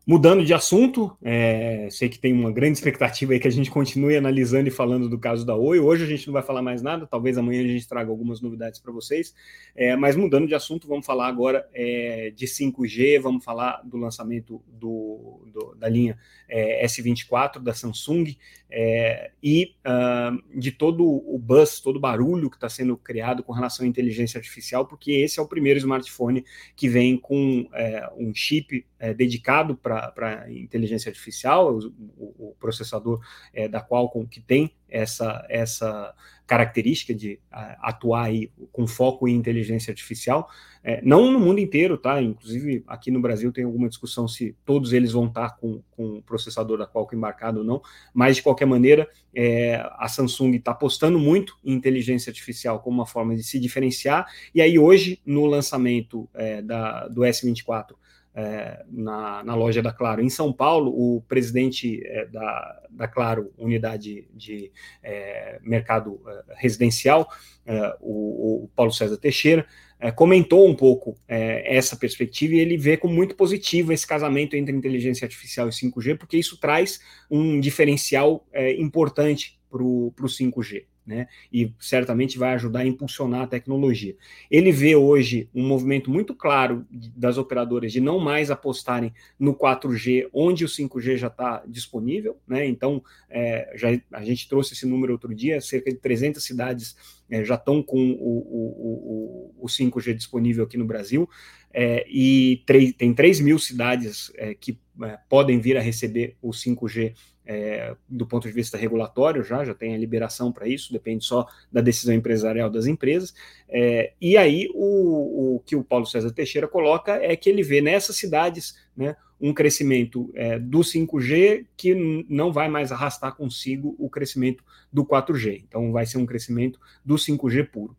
Mudando 0.05 0.43
de 0.43 0.53
assunto, 0.53 1.17
é, 1.21 1.87
sei 1.89 2.09
que 2.09 2.19
tem 2.19 2.33
uma 2.33 2.51
grande 2.51 2.77
expectativa 2.77 3.31
aí 3.31 3.39
que 3.39 3.47
a 3.47 3.51
gente 3.51 3.71
continue 3.71 4.17
analisando 4.17 4.67
e 4.67 4.71
falando 4.71 5.07
do 5.07 5.17
caso 5.17 5.45
da 5.45 5.55
Oi. 5.55 5.79
Hoje 5.79 6.03
a 6.03 6.07
gente 6.07 6.27
não 6.27 6.33
vai 6.33 6.43
falar 6.43 6.61
mais 6.61 6.81
nada, 6.81 7.07
talvez 7.07 7.37
amanhã 7.37 7.63
a 7.63 7.67
gente 7.67 7.87
traga 7.87 8.09
algumas 8.09 8.41
novidades 8.41 8.81
para 8.81 8.91
vocês. 8.91 9.33
É, 9.73 9.95
mas 9.95 10.17
mudando 10.17 10.45
de 10.45 10.53
assunto, 10.53 10.89
vamos 10.89 11.05
falar 11.05 11.29
agora 11.29 11.65
é, 11.73 12.33
de 12.35 12.45
5G, 12.45 13.21
vamos 13.21 13.45
falar 13.45 13.81
do 13.85 13.95
lançamento 13.95 14.61
do, 14.67 15.41
do 15.53 15.73
da 15.75 15.87
linha 15.87 16.17
é, 16.55 16.85
S24 16.85 17.57
da 17.59 17.73
Samsung 17.73 18.37
é, 18.69 19.31
e 19.41 19.75
uh, 19.85 20.59
de 20.59 20.71
todo 20.71 21.03
o 21.03 21.39
buzz, 21.39 21.79
todo 21.79 21.95
o 21.95 21.99
barulho 21.99 22.47
que 22.47 22.57
está 22.57 22.69
sendo 22.69 22.95
criado 22.95 23.41
com 23.43 23.51
relação 23.51 23.83
à 23.83 23.89
inteligência 23.89 24.37
artificial, 24.37 24.85
porque 24.85 25.11
esse 25.11 25.39
é 25.39 25.41
o 25.41 25.47
primeiro 25.47 25.79
smartphone 25.79 26.45
que 26.75 26.87
vem 26.87 27.17
com 27.17 27.67
é, 27.73 28.07
um 28.15 28.33
chip 28.35 28.85
dedicado 29.17 29.75
para 29.75 30.11
para 30.11 30.49
inteligência 30.49 31.09
artificial, 31.09 31.77
o, 31.77 32.49
o 32.51 32.55
processador 32.57 33.19
é, 33.53 33.67
da 33.67 33.81
Qualcomm 33.81 34.25
que 34.25 34.39
tem 34.39 34.71
essa, 34.93 35.43
essa 35.49 36.13
característica 36.45 37.15
de 37.15 37.39
atuar 37.81 38.25
aí 38.25 38.51
com 38.71 38.85
foco 38.85 39.27
em 39.27 39.35
inteligência 39.35 39.91
artificial, 39.91 40.49
é, 40.83 41.01
não 41.01 41.31
no 41.31 41.39
mundo 41.39 41.59
inteiro, 41.59 41.97
tá? 41.97 42.21
Inclusive 42.21 42.83
aqui 42.85 43.09
no 43.09 43.21
Brasil 43.21 43.51
tem 43.51 43.63
alguma 43.63 43.87
discussão 43.87 44.27
se 44.27 44.55
todos 44.65 44.91
eles 44.91 45.13
vão 45.13 45.27
estar 45.27 45.57
com, 45.57 45.81
com 45.91 46.17
o 46.17 46.21
processador 46.21 46.77
da 46.77 46.85
Qualcomm 46.85 47.17
embarcado 47.17 47.59
ou 47.59 47.65
não, 47.65 47.81
mas 48.13 48.35
de 48.35 48.43
qualquer 48.43 48.65
maneira 48.65 49.07
é, 49.33 49.75
a 49.97 50.07
Samsung 50.07 50.55
está 50.55 50.71
apostando 50.71 51.17
muito 51.17 51.57
em 51.63 51.73
inteligência 51.73 52.29
artificial 52.29 52.81
como 52.81 52.97
uma 52.97 53.07
forma 53.07 53.35
de 53.35 53.43
se 53.43 53.57
diferenciar, 53.57 54.27
e 54.53 54.61
aí 54.61 54.77
hoje 54.77 55.21
no 55.25 55.45
lançamento 55.45 56.29
é, 56.33 56.61
da, 56.61 57.07
do 57.07 57.21
S24 57.21 57.95
é, 58.35 58.83
na, 58.89 59.43
na, 59.43 59.55
loja 59.55 59.81
da 59.81 59.91
Claro. 59.91 60.21
Em 60.21 60.29
São 60.29 60.51
Paulo, 60.51 60.91
o 60.91 61.21
presidente 61.21 62.01
é, 62.05 62.25
da, 62.25 62.81
da 62.89 63.07
Claro, 63.07 63.53
unidade 63.57 64.27
de 64.33 64.71
é, 65.03 65.59
mercado 65.61 66.19
é, 66.27 66.55
residencial, 66.55 67.27
é, 67.65 67.95
o, 67.99 68.63
o, 68.63 68.69
Paulo 68.75 68.91
César 68.91 69.17
Teixeira, 69.17 69.65
é, 69.99 70.11
comentou 70.11 70.67
um 70.67 70.75
pouco 70.75 71.15
essa 71.27 71.95
perspectiva 71.95 72.55
e 72.55 72.59
ele 72.59 72.75
vê 72.75 72.97
como 72.97 73.13
muito 73.13 73.35
positivo 73.35 73.93
esse 73.93 74.05
casamento 74.05 74.53
entre 74.53 74.75
inteligência 74.75 75.23
artificial 75.23 75.69
e 75.69 75.71
5G, 75.71 76.17
porque 76.17 76.35
isso 76.35 76.59
traz 76.59 76.99
um 77.31 77.57
diferencial 77.57 78.45
importante 78.77 79.57
para 79.69 79.81
o 79.81 80.13
5G. 80.19 80.83
Né? 81.05 81.27
E 81.51 81.73
certamente 81.79 82.37
vai 82.37 82.53
ajudar 82.53 82.79
a 82.79 82.85
impulsionar 82.85 83.41
a 83.41 83.47
tecnologia. 83.47 84.15
Ele 84.49 84.71
vê 84.71 84.95
hoje 84.95 85.49
um 85.53 85.65
movimento 85.65 86.09
muito 86.09 86.33
claro 86.33 86.85
das 86.89 87.37
operadoras 87.37 87.91
de 87.91 87.99
não 87.99 88.19
mais 88.19 88.49
apostarem 88.49 89.13
no 89.37 89.53
4G, 89.53 90.29
onde 90.33 90.63
o 90.63 90.67
5G 90.67 91.17
já 91.17 91.27
está 91.27 91.63
disponível, 91.67 92.37
né? 92.47 92.65
Então, 92.65 93.03
é, 93.29 93.71
já, 93.75 93.89
a 94.11 94.23
gente 94.23 94.47
trouxe 94.47 94.73
esse 94.73 94.85
número 94.85 95.13
outro 95.13 95.33
dia, 95.33 95.59
cerca 95.61 95.91
de 95.91 95.97
300 95.97 96.43
cidades 96.43 96.95
é, 97.29 97.43
já 97.43 97.55
estão 97.55 97.81
com 97.81 98.11
o, 98.11 98.37
o, 98.37 99.53
o, 99.59 99.65
o 99.65 99.67
5G 99.67 100.13
disponível 100.13 100.63
aqui 100.63 100.77
no 100.77 100.85
Brasil, 100.85 101.29
é, 101.73 102.05
e 102.07 102.63
tem 102.97 103.13
3 103.13 103.39
mil 103.39 103.57
cidades 103.57 104.31
é, 104.35 104.53
que 104.53 104.77
é, 105.01 105.17
podem 105.27 105.59
vir 105.59 105.75
a 105.75 105.81
receber 105.81 106.35
o 106.41 106.51
5G 106.51 107.13
é, 107.45 107.95
do 108.07 108.25
ponto 108.25 108.47
de 108.47 108.53
vista 108.53 108.77
regulatório 108.77 109.43
já, 109.43 109.63
já 109.63 109.73
tem 109.73 109.93
a 109.93 109.97
liberação 109.97 110.51
para 110.51 110.67
isso, 110.67 110.93
depende 110.93 111.25
só 111.25 111.47
da 111.71 111.81
decisão 111.81 112.13
empresarial 112.13 112.69
das 112.69 112.85
empresas. 112.85 113.33
É, 113.67 114.13
e 114.19 114.37
aí 114.37 114.69
o, 114.73 115.55
o, 115.55 115.59
que 115.65 115.75
o 115.75 115.83
Paulo 115.83 116.05
César 116.05 116.31
Teixeira 116.31 116.67
coloca 116.67 117.13
é 117.13 117.35
que 117.35 117.49
ele 117.49 117.63
vê 117.63 117.81
nessas 117.81 118.15
cidades 118.15 118.77
né, 118.95 119.15
um 119.39 119.53
crescimento 119.53 120.31
é, 120.35 120.57
do 120.57 120.79
5G 120.79 121.65
que 121.75 122.25
não 122.29 122.51
vai 122.51 122.69
mais 122.69 122.91
arrastar 122.91 123.35
consigo 123.35 123.95
o 123.99 124.09
crescimento 124.09 124.63
do 124.91 125.05
4G. 125.05 125.63
Então 125.67 125.91
vai 125.91 126.05
ser 126.05 126.17
um 126.17 126.25
crescimento 126.25 126.79
do 127.03 127.15
5G 127.15 127.69
puro. 127.69 127.95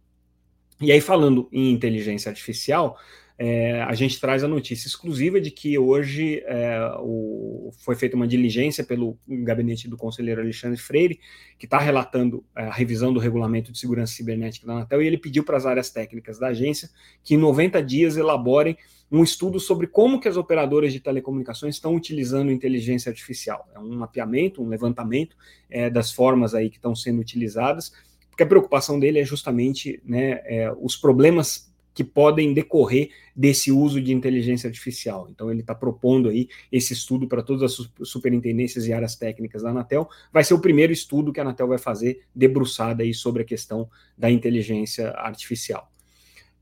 E 0.81 0.91
aí, 0.91 1.01
falando 1.01 1.49
em 1.53 1.71
inteligência 1.71 2.29
artificial, 2.29 2.99
é, 3.37 3.83
a 3.83 3.95
gente 3.95 4.21
traz 4.21 4.45
a 4.45 4.49
notícia 4.49 4.87
exclusiva 4.87 5.41
de 5.41 5.51
que 5.51 5.77
hoje 5.77 6.41
é, 6.47 6.79
o, 7.01 7.73
foi 7.81 7.97
feita 7.97 8.15
uma 8.15 8.29
diligência 8.29 8.85
pelo 8.85 9.19
gabinete 9.27 9.89
do 9.89 9.97
conselheiro 9.97 10.41
Alexandre 10.41 10.79
Freire, 10.79 11.19
que 11.59 11.67
está 11.67 11.79
relatando 11.79 12.45
é, 12.57 12.63
a 12.63 12.73
revisão 12.73 13.13
do 13.13 13.19
regulamento 13.19 13.73
de 13.73 13.79
segurança 13.79 14.15
cibernética 14.15 14.67
da 14.67 14.75
Anatel, 14.75 15.03
e 15.03 15.07
ele 15.07 15.19
pediu 15.19 15.43
para 15.43 15.57
as 15.57 15.67
áreas 15.67 15.91
técnicas 15.91 16.39
da 16.39 16.49
agência 16.49 16.89
que 17.25 17.35
em 17.35 17.39
90 17.39 17.83
dias 17.83 18.17
elaborem 18.17 18.77
um 19.11 19.23
estudo 19.23 19.59
sobre 19.59 19.89
como 19.89 20.21
que 20.21 20.29
as 20.29 20.37
operadoras 20.37 20.93
de 20.93 21.01
telecomunicações 21.01 21.75
estão 21.75 21.95
utilizando 21.95 22.53
inteligência 22.53 23.11
artificial. 23.11 23.69
É 23.75 23.79
um 23.81 23.97
mapeamento, 23.97 24.63
um 24.63 24.69
levantamento 24.69 25.37
é, 25.69 25.91
das 25.91 26.13
formas 26.13 26.55
aí 26.55 26.71
que 26.71 26.77
estão 26.77 26.95
sendo 26.95 27.21
utilizadas, 27.21 27.93
porque 28.31 28.45
a 28.45 28.47
preocupação 28.47 28.99
dele 28.99 29.19
é 29.19 29.25
justamente 29.25 30.01
né, 30.05 30.41
é, 30.45 30.73
os 30.81 30.97
problemas 30.97 31.74
que 31.95 32.03
podem 32.03 32.53
decorrer 32.53 33.11
desse 33.35 33.71
uso 33.71 34.01
de 34.01 34.13
inteligência 34.13 34.67
artificial. 34.67 35.29
Então, 35.31 35.51
ele 35.51 35.61
está 35.61 35.75
propondo 35.75 36.29
aí 36.29 36.49
esse 36.71 36.93
estudo 36.93 37.29
para 37.29 37.43
todas 37.43 37.63
as 37.63 37.91
superintendências 38.09 38.87
e 38.87 38.93
áreas 38.93 39.15
técnicas 39.15 39.63
da 39.63 39.71
Anatel. 39.71 40.09
Vai 40.33 40.43
ser 40.43 40.55
o 40.55 40.61
primeiro 40.61 40.93
estudo 40.93 41.33
que 41.33 41.41
a 41.41 41.45
Anatel 41.45 41.69
vai 41.69 41.79
fazer 41.79 42.23
debruçada 42.35 43.03
aí 43.03 43.15
sobre 43.15 43.43
a 43.43 43.47
questão 43.47 43.89
da 44.19 44.31
inteligência 44.31 45.11
artificial. 45.11 45.89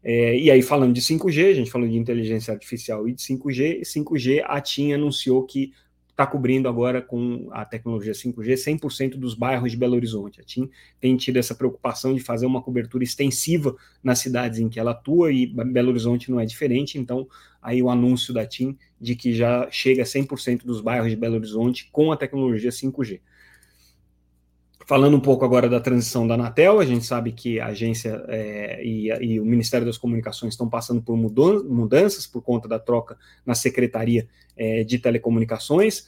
É, 0.04 0.36
e 0.36 0.50
aí, 0.50 0.62
falando 0.62 0.92
de 0.92 1.00
5G, 1.00 1.50
a 1.50 1.54
gente 1.54 1.70
falou 1.70 1.88
de 1.88 1.96
inteligência 1.96 2.52
artificial 2.52 3.08
e 3.08 3.12
de 3.12 3.22
5G, 3.22 3.82
5G, 3.82 4.42
a 4.44 4.60
TIM 4.60 4.92
anunciou 4.92 5.44
que 5.44 5.72
está 6.12 6.26
cobrindo 6.26 6.68
agora 6.68 7.00
com 7.00 7.48
a 7.50 7.64
tecnologia 7.64 8.12
5G 8.12 8.54
100% 8.54 9.16
dos 9.16 9.34
bairros 9.34 9.70
de 9.70 9.76
Belo 9.76 9.96
Horizonte. 9.96 10.40
A 10.40 10.44
TIM 10.44 10.70
tem 11.00 11.16
tido 11.16 11.38
essa 11.38 11.54
preocupação 11.54 12.14
de 12.14 12.20
fazer 12.20 12.46
uma 12.46 12.62
cobertura 12.62 13.02
extensiva 13.02 13.74
nas 14.04 14.18
cidades 14.18 14.58
em 14.58 14.68
que 14.68 14.78
ela 14.78 14.92
atua 14.92 15.32
e 15.32 15.46
Belo 15.46 15.88
Horizonte 15.88 16.30
não 16.30 16.38
é 16.38 16.44
diferente, 16.44 16.98
então 16.98 17.26
aí 17.60 17.82
o 17.82 17.88
anúncio 17.88 18.32
da 18.32 18.46
TIM 18.46 18.76
de 19.00 19.16
que 19.16 19.34
já 19.34 19.68
chega 19.70 20.02
a 20.02 20.06
100% 20.06 20.64
dos 20.64 20.80
bairros 20.80 21.10
de 21.10 21.16
Belo 21.16 21.36
Horizonte 21.36 21.88
com 21.90 22.12
a 22.12 22.16
tecnologia 22.16 22.70
5G. 22.70 23.20
Falando 24.86 25.16
um 25.16 25.20
pouco 25.20 25.44
agora 25.44 25.68
da 25.68 25.80
transição 25.80 26.26
da 26.26 26.34
Anatel, 26.34 26.80
a 26.80 26.84
gente 26.84 27.04
sabe 27.04 27.32
que 27.32 27.60
a 27.60 27.66
agência 27.66 28.24
é, 28.28 28.84
e, 28.84 29.08
e, 29.08 29.40
o 29.40 29.44
Ministério 29.44 29.86
das 29.86 29.96
Comunicações 29.96 30.54
estão 30.54 30.68
passando 30.68 31.00
por 31.00 31.16
mudanças 31.16 32.26
por 32.26 32.42
conta 32.42 32.68
da 32.68 32.78
troca 32.78 33.16
na 33.46 33.54
Secretaria 33.54 34.26
é, 34.56 34.82
de 34.82 34.98
Telecomunicações. 34.98 36.06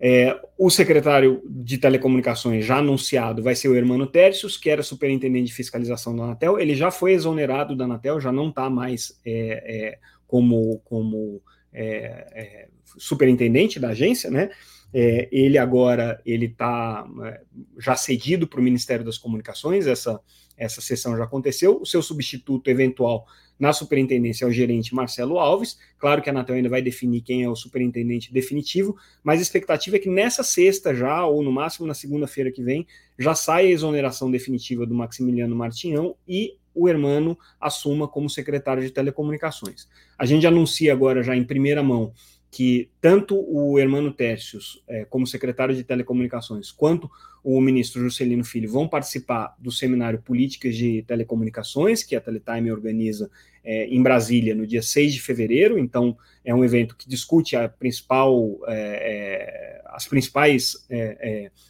É, 0.00 0.40
o 0.56 0.70
secretário 0.70 1.42
de 1.44 1.78
Telecomunicações 1.78 2.64
já 2.64 2.78
anunciado 2.78 3.42
vai 3.42 3.54
ser 3.54 3.68
o 3.68 3.76
Hermano 3.76 4.06
Tércios, 4.06 4.56
que 4.56 4.70
era 4.70 4.82
superintendente 4.82 5.46
de 5.46 5.54
fiscalização 5.54 6.14
da 6.14 6.24
Anatel. 6.24 6.58
Ele 6.58 6.74
já 6.74 6.90
foi 6.90 7.12
exonerado 7.12 7.76
da 7.76 7.84
Anatel, 7.84 8.20
já 8.20 8.32
não 8.32 8.48
está 8.48 8.68
mais 8.68 9.20
é, 9.24 9.32
é, 9.66 9.98
como, 10.26 10.80
como 10.84 11.40
é, 11.72 12.68
superintendente 12.96 13.78
da 13.78 13.88
agência, 13.88 14.30
né? 14.30 14.50
É, 14.92 15.28
ele 15.30 15.58
agora 15.58 16.20
ele 16.24 16.46
está 16.46 17.06
é, 17.24 17.42
já 17.78 17.94
cedido 17.94 18.46
para 18.46 18.60
o 18.60 18.62
Ministério 18.62 19.04
das 19.04 19.18
Comunicações, 19.18 19.86
essa, 19.86 20.18
essa 20.56 20.80
sessão 20.80 21.16
já 21.16 21.24
aconteceu. 21.24 21.80
O 21.80 21.86
seu 21.86 22.02
substituto 22.02 22.68
eventual 22.68 23.26
na 23.58 23.72
superintendência 23.72 24.44
é 24.44 24.48
o 24.48 24.52
gerente 24.52 24.94
Marcelo 24.94 25.38
Alves. 25.38 25.78
Claro 25.98 26.22
que 26.22 26.30
a 26.30 26.32
Anatel 26.32 26.56
ainda 26.56 26.68
vai 26.68 26.80
definir 26.80 27.22
quem 27.22 27.42
é 27.42 27.48
o 27.48 27.56
superintendente 27.56 28.32
definitivo, 28.32 28.96
mas 29.22 29.40
a 29.40 29.42
expectativa 29.42 29.96
é 29.96 29.98
que 29.98 30.08
nessa 30.08 30.42
sexta 30.42 30.94
já, 30.94 31.26
ou 31.26 31.42
no 31.42 31.50
máximo 31.50 31.86
na 31.86 31.94
segunda-feira 31.94 32.52
que 32.52 32.62
vem, 32.62 32.86
já 33.18 33.34
saia 33.34 33.68
a 33.68 33.72
exoneração 33.72 34.30
definitiva 34.30 34.86
do 34.86 34.94
Maximiliano 34.94 35.56
Martinhão 35.56 36.14
e 36.26 36.56
o 36.74 36.88
Hermano 36.88 37.36
assuma 37.60 38.06
como 38.06 38.30
secretário 38.30 38.82
de 38.82 38.90
telecomunicações. 38.90 39.88
A 40.16 40.24
gente 40.24 40.46
anuncia 40.46 40.92
agora 40.92 41.24
já 41.24 41.34
em 41.34 41.42
primeira 41.42 41.82
mão 41.82 42.12
que 42.50 42.90
tanto 43.00 43.36
o 43.36 43.78
Hermano 43.78 44.12
Tércios, 44.12 44.82
é, 44.88 45.04
como 45.04 45.26
secretário 45.26 45.74
de 45.74 45.84
Telecomunicações, 45.84 46.70
quanto 46.70 47.10
o 47.44 47.60
ministro 47.60 48.02
Juscelino 48.02 48.44
Filho 48.44 48.70
vão 48.70 48.88
participar 48.88 49.54
do 49.58 49.70
seminário 49.70 50.20
Políticas 50.20 50.74
de 50.74 51.02
Telecomunicações, 51.06 52.02
que 52.02 52.16
a 52.16 52.20
Teletime 52.20 52.72
organiza 52.72 53.30
é, 53.62 53.86
em 53.86 54.02
Brasília 54.02 54.54
no 54.54 54.66
dia 54.66 54.82
6 54.82 55.14
de 55.14 55.20
fevereiro. 55.20 55.78
Então, 55.78 56.16
é 56.44 56.54
um 56.54 56.64
evento 56.64 56.96
que 56.96 57.08
discute 57.08 57.54
principal, 57.78 58.58
é, 58.66 59.82
as 59.86 60.06
principais 60.06 60.86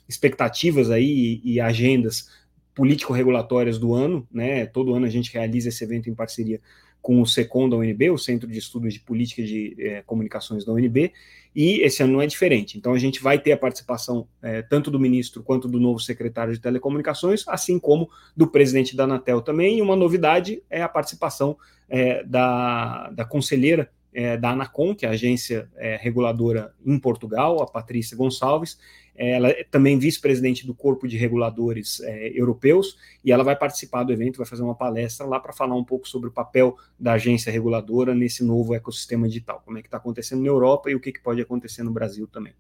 expectativas 0.09 0.91
aí 0.91 1.41
e, 1.45 1.55
e 1.55 1.61
agendas 1.61 2.29
político-regulatórias 2.75 3.79
do 3.79 3.93
ano. 3.95 4.27
Né? 4.33 4.65
Todo 4.67 4.95
ano 4.95 5.07
a 5.07 5.11
gente 5.11 5.33
realiza 5.33 5.69
esse 5.69 5.83
evento 5.83 6.09
em 6.09 6.15
parceria 6.15 6.61
com 7.01 7.23
o 7.23 7.27
SECOM 7.27 7.69
da 7.69 7.77
UNB, 7.77 8.11
o 8.11 8.19
Centro 8.19 8.49
de 8.49 8.59
Estudos 8.59 8.95
de 8.95 9.01
Política 9.01 9.43
de 9.43 9.75
é, 9.79 10.03
Comunicações 10.03 10.65
da 10.65 10.73
UNB, 10.73 11.13
e 11.55 11.81
esse 11.81 12.03
ano 12.03 12.13
não 12.13 12.23
é 12.23 12.27
diferente. 12.27 12.77
Então 12.77 12.93
a 12.93 12.99
gente 12.99 13.23
vai 13.23 13.39
ter 13.39 13.53
a 13.53 13.57
participação 13.57 14.29
é, 14.43 14.63
tanto 14.63 14.91
do 14.91 15.01
ministro 15.01 15.43
quanto 15.43 15.67
do 15.69 15.81
novo 15.81 15.99
secretário 15.99 16.53
de 16.53 16.61
Telecomunicações, 16.61 17.45
assim 17.49 17.79
como 17.79 18.11
do 18.37 18.47
presidente 18.47 18.95
da 18.95 19.05
Anatel 19.05 19.41
também, 19.41 19.79
e 19.79 19.83
uma 19.83 19.97
novidade 19.97 20.63
é 20.69 20.83
a 20.83 20.89
participação 20.89 21.57
é, 21.89 22.23
da, 22.25 23.11
da 23.11 23.25
conselheira 23.25 23.91
é, 24.13 24.37
da 24.37 24.51
Anacom, 24.51 24.95
que 24.95 25.07
é 25.07 25.09
a 25.09 25.13
agência 25.13 25.69
é, 25.77 25.97
reguladora 25.97 26.75
em 26.85 26.99
Portugal, 26.99 27.63
a 27.63 27.67
Patrícia 27.67 28.17
Gonçalves. 28.17 28.79
Ela 29.15 29.49
é 29.49 29.65
também 29.65 29.99
vice-presidente 29.99 30.65
do 30.65 30.73
Corpo 30.73 31.09
de 31.09 31.17
Reguladores 31.17 32.01
é, 32.01 32.29
Europeus 32.39 32.97
e 33.25 33.33
ela 33.33 33.43
vai 33.43 33.57
participar 33.57 34.05
do 34.05 34.13
evento, 34.13 34.37
vai 34.37 34.47
fazer 34.47 34.63
uma 34.63 34.77
palestra 34.77 35.27
lá 35.27 35.41
para 35.41 35.53
falar 35.53 35.75
um 35.75 35.83
pouco 35.83 36.09
sobre 36.09 36.29
o 36.29 36.33
papel 36.33 36.77
da 36.99 37.15
agência 37.15 37.51
reguladora 37.51 38.15
nesse 38.15 38.45
novo 38.45 38.75
ecossistema 38.75 39.27
digital, 39.27 39.61
como 39.65 39.77
é 39.77 39.83
que 39.83 39.89
está 39.89 39.97
acontecendo 39.97 40.43
na 40.43 40.49
Europa 40.49 40.89
e 40.89 40.95
o 40.95 41.01
que, 41.01 41.11
que 41.11 41.21
pode 41.21 41.41
acontecer 41.41 41.83
no 41.83 41.91
Brasil 41.91 42.29
também. 42.29 42.55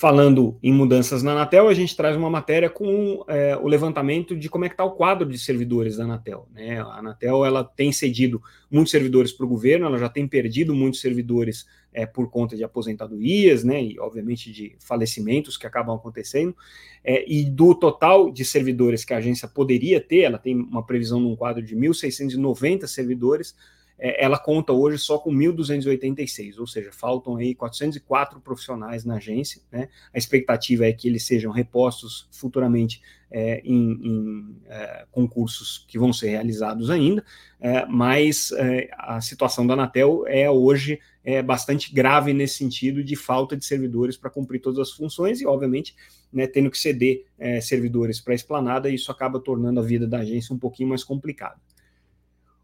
Falando 0.00 0.56
em 0.62 0.72
mudanças 0.72 1.24
na 1.24 1.32
Anatel, 1.32 1.68
a 1.68 1.74
gente 1.74 1.96
traz 1.96 2.16
uma 2.16 2.30
matéria 2.30 2.70
com 2.70 3.24
é, 3.26 3.56
o 3.56 3.66
levantamento 3.66 4.36
de 4.36 4.48
como 4.48 4.64
é 4.64 4.68
que 4.68 4.74
está 4.74 4.84
o 4.84 4.92
quadro 4.92 5.28
de 5.28 5.36
servidores 5.36 5.96
da 5.96 6.04
Anatel. 6.04 6.46
Né? 6.54 6.80
A 6.80 6.98
Anatel 6.98 7.44
ela 7.44 7.64
tem 7.64 7.90
cedido 7.90 8.40
muitos 8.70 8.92
servidores 8.92 9.32
para 9.32 9.44
o 9.44 9.48
governo, 9.48 9.86
ela 9.86 9.98
já 9.98 10.08
tem 10.08 10.28
perdido 10.28 10.72
muitos 10.72 11.00
servidores 11.00 11.66
é, 11.92 12.06
por 12.06 12.30
conta 12.30 12.56
de 12.56 12.62
aposentadorias, 12.62 13.64
né, 13.64 13.82
e 13.82 13.98
obviamente 13.98 14.52
de 14.52 14.76
falecimentos 14.78 15.56
que 15.56 15.66
acabam 15.66 15.96
acontecendo. 15.96 16.54
É, 17.02 17.28
e 17.28 17.44
do 17.44 17.74
total 17.74 18.30
de 18.30 18.44
servidores 18.44 19.04
que 19.04 19.12
a 19.12 19.16
agência 19.16 19.48
poderia 19.48 20.00
ter, 20.00 20.20
ela 20.20 20.38
tem 20.38 20.54
uma 20.54 20.86
previsão 20.86 21.18
num 21.18 21.34
quadro 21.34 21.60
de 21.60 21.74
1.690 21.74 22.86
servidores, 22.86 23.52
é, 23.98 24.24
ela 24.24 24.38
conta 24.38 24.72
hoje 24.72 24.98
só 24.98 25.18
com 25.18 25.32
1.286, 25.32 26.58
ou 26.58 26.66
seja, 26.66 26.92
faltam 26.92 27.36
aí 27.36 27.54
404 27.54 28.40
profissionais 28.40 29.04
na 29.04 29.16
agência. 29.16 29.60
Né? 29.72 29.88
A 30.14 30.18
expectativa 30.18 30.86
é 30.86 30.92
que 30.92 31.08
eles 31.08 31.26
sejam 31.26 31.50
repostos 31.50 32.28
futuramente 32.30 33.02
é, 33.30 33.60
em, 33.64 33.92
em 34.02 34.56
é, 34.66 35.06
concursos 35.10 35.84
que 35.88 35.98
vão 35.98 36.12
ser 36.12 36.30
realizados 36.30 36.90
ainda, 36.90 37.24
é, 37.60 37.84
mas 37.86 38.52
é, 38.52 38.88
a 38.96 39.20
situação 39.20 39.66
da 39.66 39.74
Anatel 39.74 40.24
é 40.26 40.48
hoje 40.48 40.98
é, 41.24 41.42
bastante 41.42 41.92
grave 41.92 42.32
nesse 42.32 42.56
sentido 42.56 43.04
de 43.04 43.16
falta 43.16 43.56
de 43.56 43.64
servidores 43.64 44.16
para 44.16 44.30
cumprir 44.30 44.60
todas 44.60 44.78
as 44.78 44.92
funções 44.92 45.40
e, 45.40 45.46
obviamente, 45.46 45.94
né, 46.32 46.46
tendo 46.46 46.70
que 46.70 46.78
ceder 46.78 47.24
é, 47.38 47.60
servidores 47.60 48.20
para 48.20 48.32
a 48.32 48.36
esplanada, 48.36 48.88
isso 48.88 49.10
acaba 49.10 49.38
tornando 49.40 49.80
a 49.80 49.82
vida 49.82 50.06
da 50.06 50.20
agência 50.20 50.54
um 50.54 50.58
pouquinho 50.58 50.88
mais 50.88 51.04
complicada. 51.04 51.56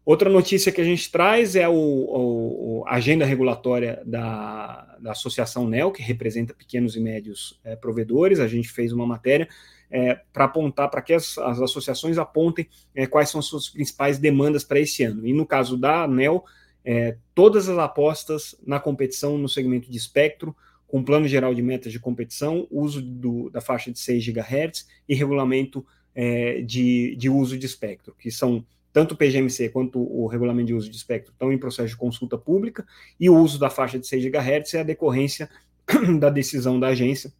Outra 0.05 0.29
notícia 0.29 0.71
que 0.71 0.79
a 0.79 0.83
gente 0.83 1.11
traz 1.11 1.55
é 1.55 1.67
o, 1.67 2.83
a 2.85 2.95
agenda 2.95 3.25
regulatória 3.25 4.03
da, 4.05 4.97
da 5.01 5.11
Associação 5.11 5.67
NEL, 5.67 5.91
que 5.91 6.03
representa 6.03 6.53
pequenos 6.53 6.95
e 6.95 6.99
médios 6.99 7.59
é, 7.63 7.75
provedores. 7.75 8.39
A 8.39 8.47
gente 8.47 8.69
fez 8.69 8.93
uma 8.93 9.07
matéria 9.07 9.49
é, 9.89 10.19
para 10.31 10.45
apontar, 10.45 10.91
para 10.91 11.01
que 11.01 11.11
as, 11.11 11.39
as, 11.39 11.59
associações 11.59 12.19
apontem 12.19 12.67
é, 12.93 13.07
quais 13.07 13.29
são 13.29 13.39
as 13.39 13.45
suas 13.47 13.67
principais 13.67 14.19
demandas 14.19 14.63
para 14.63 14.79
esse 14.79 15.03
ano. 15.03 15.25
E 15.25 15.33
no 15.33 15.45
caso 15.45 15.75
da 15.75 16.03
ANEL, 16.03 16.45
é, 16.83 17.17
todas 17.33 17.67
as 17.67 17.79
apostas 17.79 18.55
na 18.63 18.79
competição 18.79 19.39
no 19.39 19.49
segmento 19.49 19.89
de 19.89 19.97
espectro, 19.97 20.55
com 20.87 21.03
plano 21.03 21.27
geral 21.27 21.53
de 21.55 21.63
metas 21.63 21.91
de 21.91 21.99
competição, 21.99 22.67
uso 22.69 23.01
do, 23.01 23.49
da 23.49 23.59
faixa 23.59 23.91
de 23.91 23.97
6 23.97 24.23
GHz 24.23 24.87
e 25.09 25.15
regulamento 25.15 25.83
é, 26.13 26.61
de, 26.61 27.15
de 27.15 27.27
uso 27.27 27.57
de 27.57 27.65
espectro, 27.65 28.15
que 28.19 28.29
são 28.29 28.63
tanto 28.95 29.11
o 29.11 29.17
PGMC 29.17 29.67
quanto 29.71 29.99
o 29.99 30.25
regulamento 30.25 30.67
de 30.67 30.73
uso 30.73 30.89
de 30.89 30.95
espectro 30.95 31.33
estão 31.33 31.51
em 31.51 31.57
processo 31.57 31.89
de 31.89 31.97
consulta 31.97 32.37
pública, 32.37 32.87
e 33.19 33.29
o 33.29 33.35
uso 33.37 33.59
da 33.59 33.69
faixa 33.69 33.99
de 33.99 34.07
6 34.07 34.23
GHz 34.31 34.73
é 34.73 34.79
a 34.79 34.83
decorrência 34.83 35.49
da 36.17 36.29
decisão 36.29 36.79
da 36.79 36.87
agência 36.87 37.33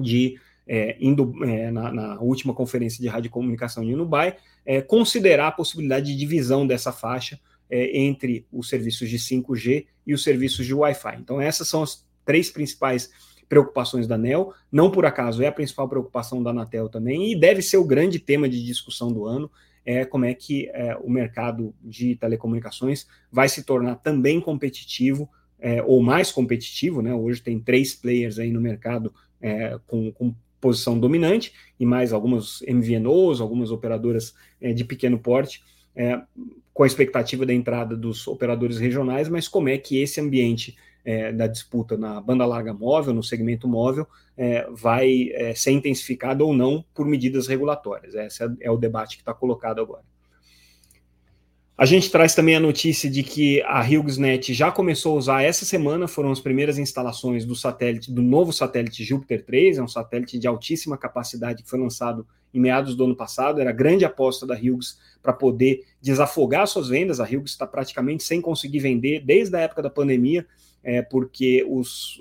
de, 0.00 0.40
é, 0.66 0.96
indo 0.98 1.34
é, 1.44 1.70
na, 1.70 1.92
na, 1.92 2.20
última 2.22 2.54
conferência 2.54 2.98
de 2.98 3.08
radiocomunicação 3.08 3.84
de 3.84 3.94
Nubai, 3.94 4.38
é, 4.64 4.80
considerar 4.80 5.48
a 5.48 5.52
possibilidade 5.52 6.06
de 6.06 6.16
divisão 6.16 6.66
dessa 6.66 6.90
faixa 6.90 7.38
é, 7.68 7.98
entre 7.98 8.46
os 8.50 8.70
serviços 8.70 9.10
de 9.10 9.18
5G 9.18 9.84
e 10.06 10.14
os 10.14 10.22
serviços 10.22 10.64
de 10.64 10.72
Wi-Fi. 10.72 11.18
Então, 11.20 11.38
essas 11.38 11.68
são 11.68 11.82
as 11.82 12.06
três 12.24 12.48
principais 12.48 13.10
preocupações 13.50 14.06
da 14.06 14.14
ANEL, 14.14 14.54
não 14.72 14.90
por 14.90 15.04
acaso 15.04 15.42
é 15.42 15.46
a 15.46 15.52
principal 15.52 15.86
preocupação 15.90 16.42
da 16.42 16.52
Anatel 16.52 16.88
também, 16.88 17.30
e 17.30 17.38
deve 17.38 17.60
ser 17.60 17.76
o 17.76 17.84
grande 17.84 18.18
tema 18.18 18.48
de 18.48 18.64
discussão 18.64 19.12
do 19.12 19.26
ano, 19.26 19.50
é 19.90 20.04
como 20.04 20.24
é 20.24 20.32
que 20.32 20.68
é, 20.72 20.96
o 20.96 21.10
mercado 21.10 21.74
de 21.82 22.14
telecomunicações 22.14 23.06
vai 23.30 23.48
se 23.48 23.62
tornar 23.64 23.96
também 23.96 24.40
competitivo, 24.40 25.28
é, 25.58 25.82
ou 25.82 26.00
mais 26.02 26.30
competitivo, 26.30 27.02
né? 27.02 27.12
Hoje 27.12 27.42
tem 27.42 27.58
três 27.58 27.94
players 27.94 28.38
aí 28.38 28.50
no 28.50 28.60
mercado 28.60 29.12
é, 29.40 29.78
com, 29.86 30.12
com, 30.12 30.34
posição 30.60 30.98
dominante, 30.98 31.54
e 31.78 31.86
mais 31.86 32.12
algumas 32.12 32.60
MVNOs, 32.68 33.40
algumas 33.40 33.70
operadoras 33.70 34.34
é, 34.60 34.74
de 34.74 34.84
pequeno 34.84 35.18
porte, 35.18 35.62
é, 35.96 36.20
com 36.74 36.82
a 36.82 36.86
expectativa 36.86 37.46
da 37.46 37.54
entrada 37.54 37.96
dos 37.96 38.28
operadores 38.28 38.78
regionais, 38.78 39.26
mas 39.26 39.48
como 39.48 39.70
é 39.70 39.78
que 39.78 39.98
esse 39.98 40.20
ambiente 40.20 40.76
é, 41.04 41.32
da 41.32 41.46
disputa 41.46 41.96
na 41.96 42.20
banda 42.20 42.44
larga 42.46 42.72
móvel, 42.72 43.14
no 43.14 43.22
segmento 43.22 43.66
móvel, 43.66 44.06
é, 44.36 44.66
vai 44.70 45.30
é, 45.32 45.54
ser 45.54 45.72
intensificado 45.72 46.46
ou 46.46 46.52
não 46.52 46.84
por 46.94 47.06
medidas 47.06 47.46
regulatórias. 47.46 48.14
Esse 48.14 48.44
é, 48.44 48.48
é 48.60 48.70
o 48.70 48.76
debate 48.76 49.16
que 49.16 49.22
está 49.22 49.34
colocado 49.34 49.80
agora. 49.80 50.02
A 51.80 51.86
gente 51.86 52.10
traz 52.10 52.34
também 52.34 52.54
a 52.54 52.60
notícia 52.60 53.08
de 53.08 53.22
que 53.22 53.62
a 53.62 53.80
HughesNet 53.80 54.52
já 54.52 54.70
começou 54.70 55.14
a 55.14 55.18
usar 55.18 55.42
essa 55.42 55.64
semana, 55.64 56.06
foram 56.06 56.30
as 56.30 56.38
primeiras 56.38 56.76
instalações 56.76 57.46
do 57.46 57.56
satélite, 57.56 58.12
do 58.12 58.20
novo 58.20 58.52
satélite 58.52 59.02
Júpiter 59.02 59.42
3, 59.46 59.78
é 59.78 59.82
um 59.82 59.88
satélite 59.88 60.38
de 60.38 60.46
altíssima 60.46 60.98
capacidade 60.98 61.62
que 61.62 61.70
foi 61.70 61.78
lançado 61.78 62.26
em 62.52 62.60
meados 62.60 62.94
do 62.94 63.04
ano 63.04 63.16
passado, 63.16 63.62
era 63.62 63.70
a 63.70 63.72
grande 63.72 64.04
aposta 64.04 64.46
da 64.46 64.54
Hughes 64.54 64.98
para 65.22 65.32
poder 65.32 65.80
desafogar 66.02 66.66
suas 66.66 66.88
vendas, 66.88 67.18
a 67.18 67.24
Hughes 67.24 67.52
está 67.52 67.66
praticamente 67.66 68.24
sem 68.24 68.42
conseguir 68.42 68.80
vender 68.80 69.20
desde 69.24 69.56
a 69.56 69.60
época 69.60 69.80
da 69.80 69.88
pandemia, 69.88 70.46
é, 70.82 71.02
porque 71.02 71.64
os, 71.68 72.20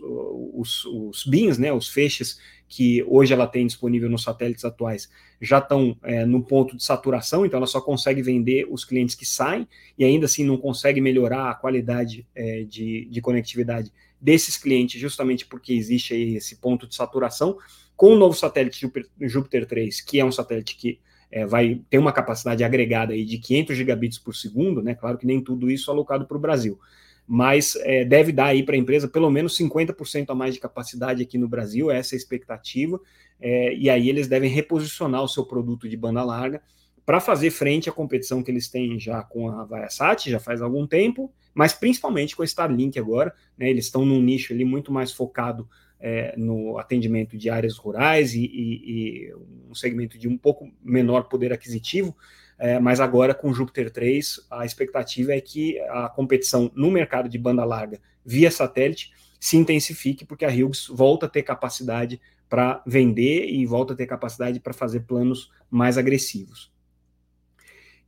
os, 0.53 0.85
os 0.85 1.25
bins, 1.25 1.57
né, 1.57 1.71
os 1.71 1.87
feixes 1.87 2.39
que 2.67 3.03
hoje 3.07 3.33
ela 3.33 3.47
tem 3.47 3.65
disponível 3.65 4.09
nos 4.09 4.23
satélites 4.23 4.63
atuais 4.63 5.09
já 5.41 5.59
estão 5.59 5.97
é, 6.03 6.25
no 6.25 6.43
ponto 6.43 6.75
de 6.75 6.83
saturação, 6.83 7.45
então 7.45 7.57
ela 7.57 7.67
só 7.67 7.79
consegue 7.79 8.21
vender 8.21 8.67
os 8.69 8.83
clientes 8.83 9.15
que 9.15 9.25
saem 9.25 9.67
e 9.97 10.03
ainda 10.03 10.25
assim 10.25 10.43
não 10.43 10.57
consegue 10.57 10.99
melhorar 10.99 11.49
a 11.49 11.55
qualidade 11.55 12.27
é, 12.35 12.63
de, 12.63 13.05
de 13.09 13.21
conectividade 13.21 13.91
desses 14.19 14.57
clientes, 14.57 14.99
justamente 14.99 15.45
porque 15.45 15.73
existe 15.73 16.13
aí 16.13 16.35
esse 16.35 16.57
ponto 16.57 16.85
de 16.85 16.95
saturação. 16.95 17.57
Com 17.95 18.13
o 18.13 18.17
novo 18.17 18.35
satélite 18.35 18.81
Júpiter, 18.81 19.09
Júpiter 19.21 19.65
3, 19.65 20.01
que 20.01 20.19
é 20.19 20.25
um 20.25 20.31
satélite 20.31 20.75
que 20.75 20.99
é, 21.31 21.45
vai 21.45 21.81
ter 21.89 21.97
uma 21.97 22.11
capacidade 22.11 22.63
agregada 22.63 23.13
aí 23.13 23.23
de 23.23 23.37
500 23.37 23.77
gigabits 23.77 24.17
por 24.17 24.35
segundo, 24.35 24.81
né? 24.81 24.95
Claro 24.95 25.17
que 25.17 25.25
nem 25.25 25.41
tudo 25.41 25.69
isso 25.69 25.91
alocado 25.91 26.25
para 26.25 26.37
o 26.37 26.39
Brasil, 26.39 26.79
mas 27.31 27.75
é, 27.83 28.03
deve 28.03 28.31
dar 28.31 28.47
aí 28.47 28.63
para 28.63 28.73
a 28.73 28.77
empresa 28.77 29.07
pelo 29.07 29.29
menos 29.29 29.55
50% 29.55 30.31
a 30.31 30.33
mais 30.35 30.55
de 30.55 30.59
capacidade 30.59 31.21
aqui 31.21 31.37
no 31.37 31.47
Brasil, 31.47 31.91
essa 31.91 32.15
é 32.15 32.17
a 32.17 32.17
expectativa, 32.17 32.99
é, 33.39 33.71
e 33.75 33.87
aí 33.87 34.09
eles 34.09 34.27
devem 34.27 34.49
reposicionar 34.49 35.21
o 35.21 35.27
seu 35.27 35.45
produto 35.45 35.87
de 35.87 35.95
banda 35.95 36.23
larga 36.23 36.59
para 37.05 37.19
fazer 37.19 37.51
frente 37.51 37.87
à 37.87 37.91
competição 37.91 38.41
que 38.41 38.49
eles 38.49 38.67
têm 38.67 38.99
já 38.99 39.21
com 39.21 39.47
a 39.51 39.63
Viasat, 39.63 40.27
já 40.27 40.39
faz 40.39 40.59
algum 40.59 40.87
tempo, 40.87 41.31
mas 41.53 41.71
principalmente 41.71 42.35
com 42.35 42.41
a 42.41 42.45
Starlink 42.45 42.97
agora, 42.97 43.31
né, 43.55 43.69
eles 43.69 43.85
estão 43.85 44.03
num 44.03 44.19
nicho 44.19 44.51
ali 44.51 44.65
muito 44.65 44.91
mais 44.91 45.11
focado 45.11 45.69
é, 45.99 46.33
no 46.35 46.79
atendimento 46.79 47.37
de 47.37 47.47
áreas 47.47 47.77
rurais 47.77 48.33
e, 48.33 48.43
e, 48.43 48.91
e, 48.91 49.33
um 49.69 49.75
segmento 49.75 50.17
de 50.17 50.27
um 50.27 50.35
pouco 50.35 50.67
menor 50.83 51.25
poder 51.25 51.53
aquisitivo, 51.53 52.17
é, 52.59 52.77
mas 52.77 52.99
agora 52.99 53.33
com 53.33 53.49
o 53.49 53.53
Júpiter 53.53 53.89
3, 53.89 54.45
a 54.51 54.65
expectativa 54.65 55.33
é 55.33 55.39
que 55.39 55.79
a 55.79 56.09
competição 56.09 56.69
no 56.75 56.91
mercado 56.91 57.29
de 57.29 57.37
banda 57.37 57.63
larga 57.63 58.01
via 58.25 58.51
satélite 58.51 59.11
se 59.39 59.55
intensifique, 59.55 60.25
porque 60.25 60.43
a 60.43 60.49
Hughes 60.49 60.87
volta 60.87 61.25
a 61.25 61.29
ter 61.29 61.43
capacidade 61.43 62.19
para 62.49 62.83
vender 62.85 63.47
e 63.47 63.65
volta 63.65 63.93
a 63.93 63.95
ter 63.95 64.05
capacidade 64.05 64.59
para 64.59 64.73
fazer 64.73 65.01
planos 65.01 65.49
mais 65.71 65.97
agressivos. 65.97 66.71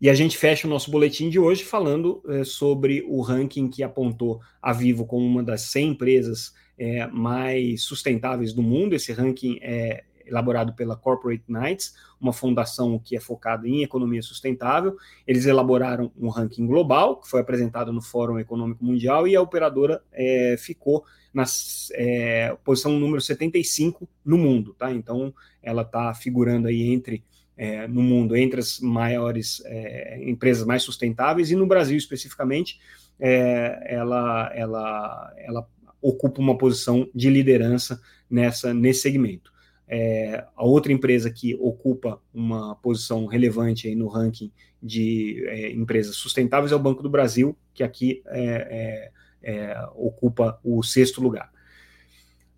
E 0.01 0.09
a 0.09 0.13
gente 0.15 0.35
fecha 0.35 0.67
o 0.67 0.69
nosso 0.69 0.89
boletim 0.89 1.29
de 1.29 1.39
hoje 1.39 1.63
falando 1.63 2.21
é, 2.27 2.43
sobre 2.43 3.05
o 3.07 3.21
ranking 3.21 3.69
que 3.69 3.83
apontou 3.83 4.41
a 4.61 4.73
Vivo 4.73 5.05
como 5.05 5.25
uma 5.25 5.43
das 5.43 5.61
100 5.61 5.89
empresas 5.89 6.53
é, 6.77 7.05
mais 7.07 7.83
sustentáveis 7.83 8.51
do 8.51 8.63
mundo. 8.63 8.95
Esse 8.95 9.13
ranking 9.13 9.59
é 9.61 10.03
elaborado 10.25 10.73
pela 10.73 10.95
Corporate 10.95 11.43
Knights, 11.47 11.93
uma 12.19 12.33
fundação 12.33 12.99
que 12.99 13.15
é 13.15 13.19
focada 13.19 13.67
em 13.67 13.83
economia 13.83 14.21
sustentável. 14.21 14.97
Eles 15.25 15.45
elaboraram 15.45 16.11
um 16.17 16.29
ranking 16.29 16.65
global, 16.65 17.17
que 17.17 17.29
foi 17.29 17.41
apresentado 17.41 17.91
no 17.91 18.01
Fórum 18.01 18.39
Econômico 18.39 18.83
Mundial, 18.83 19.27
e 19.27 19.35
a 19.35 19.41
operadora 19.41 20.01
é, 20.11 20.55
ficou 20.57 21.03
na 21.33 21.45
é, 21.93 22.55
posição 22.63 22.99
número 22.99 23.21
75 23.21 24.07
no 24.23 24.37
mundo, 24.37 24.73
tá? 24.73 24.91
Então, 24.91 25.33
ela 25.63 25.81
está 25.83 26.13
figurando 26.13 26.67
aí 26.67 26.83
entre 26.91 27.23
é, 27.57 27.87
no 27.87 28.01
mundo 28.01 28.35
entre 28.35 28.59
as 28.59 28.79
maiores 28.79 29.61
é, 29.65 30.19
empresas 30.27 30.65
mais 30.65 30.83
sustentáveis 30.83 31.51
e 31.51 31.55
no 31.55 31.67
Brasil 31.67 31.97
especificamente 31.97 32.79
é, 33.19 33.93
ela, 33.93 34.51
ela, 34.55 35.33
ela 35.37 35.67
ocupa 36.01 36.41
uma 36.41 36.57
posição 36.57 37.07
de 37.13 37.29
liderança 37.29 38.01
nessa 38.29 38.73
nesse 38.73 39.01
segmento. 39.01 39.51
É, 39.93 40.45
a 40.55 40.63
outra 40.63 40.93
empresa 40.93 41.29
que 41.29 41.53
ocupa 41.55 42.21
uma 42.33 42.75
posição 42.75 43.25
relevante 43.25 43.89
aí 43.89 43.95
no 43.95 44.07
ranking 44.07 44.49
de 44.81 45.43
é, 45.47 45.69
empresas 45.71 46.15
sustentáveis 46.15 46.71
é 46.71 46.75
o 46.75 46.79
Banco 46.79 47.03
do 47.03 47.09
Brasil, 47.09 47.57
que 47.73 47.83
aqui 47.83 48.23
é, 48.27 49.11
é, 49.43 49.51
é 49.51 49.89
ocupa 49.93 50.57
o 50.63 50.81
sexto 50.81 51.21
lugar. 51.21 51.51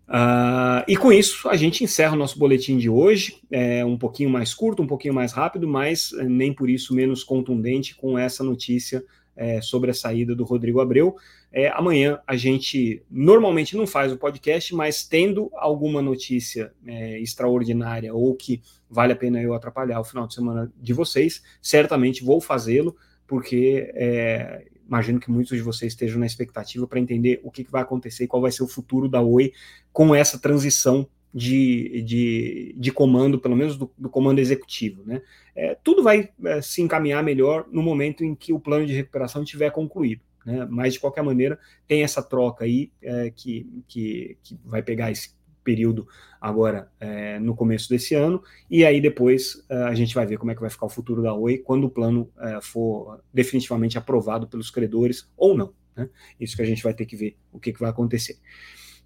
Uh, 0.06 0.84
e 0.86 0.96
com 0.96 1.10
isso, 1.12 1.48
a 1.48 1.56
gente 1.56 1.82
encerra 1.82 2.12
o 2.12 2.18
nosso 2.18 2.38
boletim 2.38 2.76
de 2.76 2.88
hoje, 2.88 3.40
é 3.50 3.84
um 3.84 3.98
pouquinho 3.98 4.30
mais 4.30 4.54
curto, 4.54 4.82
um 4.82 4.86
pouquinho 4.86 5.14
mais 5.14 5.32
rápido, 5.32 5.66
mas 5.66 6.12
nem 6.26 6.52
por 6.52 6.70
isso 6.70 6.94
menos 6.94 7.24
contundente 7.24 7.96
com 7.96 8.16
essa 8.16 8.44
notícia 8.44 9.02
é, 9.36 9.60
sobre 9.60 9.90
a 9.90 9.94
saída 9.94 10.34
do 10.34 10.44
Rodrigo 10.44 10.80
Abreu. 10.80 11.16
É, 11.52 11.68
amanhã 11.68 12.18
a 12.26 12.36
gente 12.36 13.02
normalmente 13.10 13.76
não 13.76 13.86
faz 13.86 14.12
o 14.12 14.16
podcast, 14.16 14.74
mas 14.74 15.06
tendo 15.06 15.50
alguma 15.54 16.02
notícia 16.02 16.72
é, 16.86 17.20
extraordinária 17.20 18.12
ou 18.12 18.34
que 18.34 18.62
vale 18.88 19.12
a 19.12 19.16
pena 19.16 19.40
eu 19.40 19.54
atrapalhar 19.54 20.00
o 20.00 20.04
final 20.04 20.26
de 20.26 20.34
semana 20.34 20.72
de 20.76 20.92
vocês, 20.92 21.42
certamente 21.60 22.24
vou 22.24 22.40
fazê-lo, 22.40 22.96
porque 23.26 23.90
é, 23.94 24.66
imagino 24.86 25.18
que 25.18 25.30
muitos 25.30 25.56
de 25.56 25.62
vocês 25.62 25.92
estejam 25.92 26.20
na 26.20 26.26
expectativa 26.26 26.86
para 26.86 27.00
entender 27.00 27.40
o 27.42 27.50
que, 27.50 27.64
que 27.64 27.70
vai 27.70 27.82
acontecer 27.82 28.24
e 28.24 28.28
qual 28.28 28.42
vai 28.42 28.52
ser 28.52 28.62
o 28.62 28.68
futuro 28.68 29.08
da 29.08 29.20
Oi 29.20 29.52
com 29.92 30.14
essa 30.14 30.38
transição 30.38 31.08
de, 31.34 32.02
de, 32.02 32.74
de 32.78 32.92
comando, 32.92 33.40
pelo 33.40 33.56
menos 33.56 33.76
do, 33.76 33.90
do 33.98 34.08
comando 34.08 34.38
executivo. 34.38 35.02
Né? 35.04 35.20
É, 35.56 35.76
tudo 35.82 36.02
vai 36.02 36.30
é, 36.44 36.62
se 36.62 36.80
encaminhar 36.80 37.24
melhor 37.24 37.66
no 37.72 37.82
momento 37.82 38.24
em 38.24 38.36
que 38.36 38.52
o 38.52 38.60
plano 38.60 38.86
de 38.86 38.92
recuperação 38.92 39.42
estiver 39.42 39.70
concluído. 39.70 40.22
Né? 40.46 40.64
Mas, 40.70 40.94
de 40.94 41.00
qualquer 41.00 41.22
maneira, 41.22 41.58
tem 41.88 42.04
essa 42.04 42.22
troca 42.22 42.64
aí 42.64 42.92
é, 43.02 43.32
que, 43.34 43.82
que, 43.88 44.38
que 44.42 44.58
vai 44.64 44.80
pegar 44.80 45.10
esse 45.10 45.34
período 45.64 46.06
agora 46.40 46.92
é, 47.00 47.38
no 47.40 47.56
começo 47.56 47.88
desse 47.88 48.14
ano, 48.14 48.42
e 48.70 48.84
aí 48.84 49.00
depois 49.00 49.64
é, 49.70 49.76
a 49.84 49.94
gente 49.94 50.14
vai 50.14 50.26
ver 50.26 50.36
como 50.36 50.50
é 50.50 50.54
que 50.54 50.60
vai 50.60 50.68
ficar 50.68 50.84
o 50.84 50.90
futuro 50.90 51.22
da 51.22 51.32
Oi 51.32 51.56
quando 51.56 51.84
o 51.84 51.90
plano 51.90 52.30
é, 52.38 52.60
for 52.60 53.18
definitivamente 53.32 53.96
aprovado 53.96 54.46
pelos 54.46 54.70
credores 54.70 55.26
ou 55.36 55.56
não. 55.56 55.72
Né? 55.96 56.08
Isso 56.38 56.54
que 56.54 56.62
a 56.62 56.66
gente 56.66 56.82
vai 56.82 56.92
ter 56.92 57.06
que 57.06 57.16
ver 57.16 57.36
o 57.50 57.58
que, 57.58 57.72
que 57.72 57.80
vai 57.80 57.88
acontecer. 57.88 58.36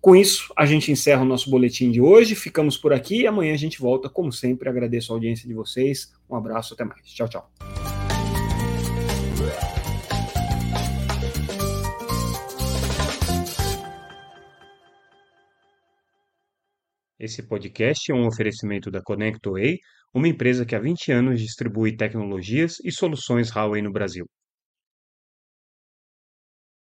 Com 0.00 0.14
isso, 0.14 0.52
a 0.56 0.64
gente 0.64 0.92
encerra 0.92 1.22
o 1.22 1.24
nosso 1.24 1.50
boletim 1.50 1.90
de 1.90 2.00
hoje. 2.00 2.36
Ficamos 2.36 2.76
por 2.76 2.92
aqui 2.92 3.22
e 3.22 3.26
amanhã 3.26 3.52
a 3.52 3.56
gente 3.56 3.80
volta, 3.80 4.08
como 4.08 4.32
sempre. 4.32 4.68
Agradeço 4.68 5.12
a 5.12 5.16
audiência 5.16 5.48
de 5.48 5.54
vocês. 5.54 6.12
Um 6.30 6.36
abraço, 6.36 6.74
até 6.74 6.84
mais. 6.84 7.02
Tchau, 7.02 7.28
tchau. 7.28 7.50
Esse 17.18 17.42
podcast 17.42 18.12
é 18.12 18.14
um 18.14 18.28
oferecimento 18.28 18.92
da 18.92 19.02
ConnectWay, 19.02 19.78
uma 20.14 20.28
empresa 20.28 20.64
que 20.64 20.76
há 20.76 20.78
20 20.78 21.10
anos 21.10 21.40
distribui 21.40 21.96
tecnologias 21.96 22.76
e 22.84 22.92
soluções 22.92 23.50
Huawei 23.50 23.82
no 23.82 23.90
Brasil. 23.90 24.24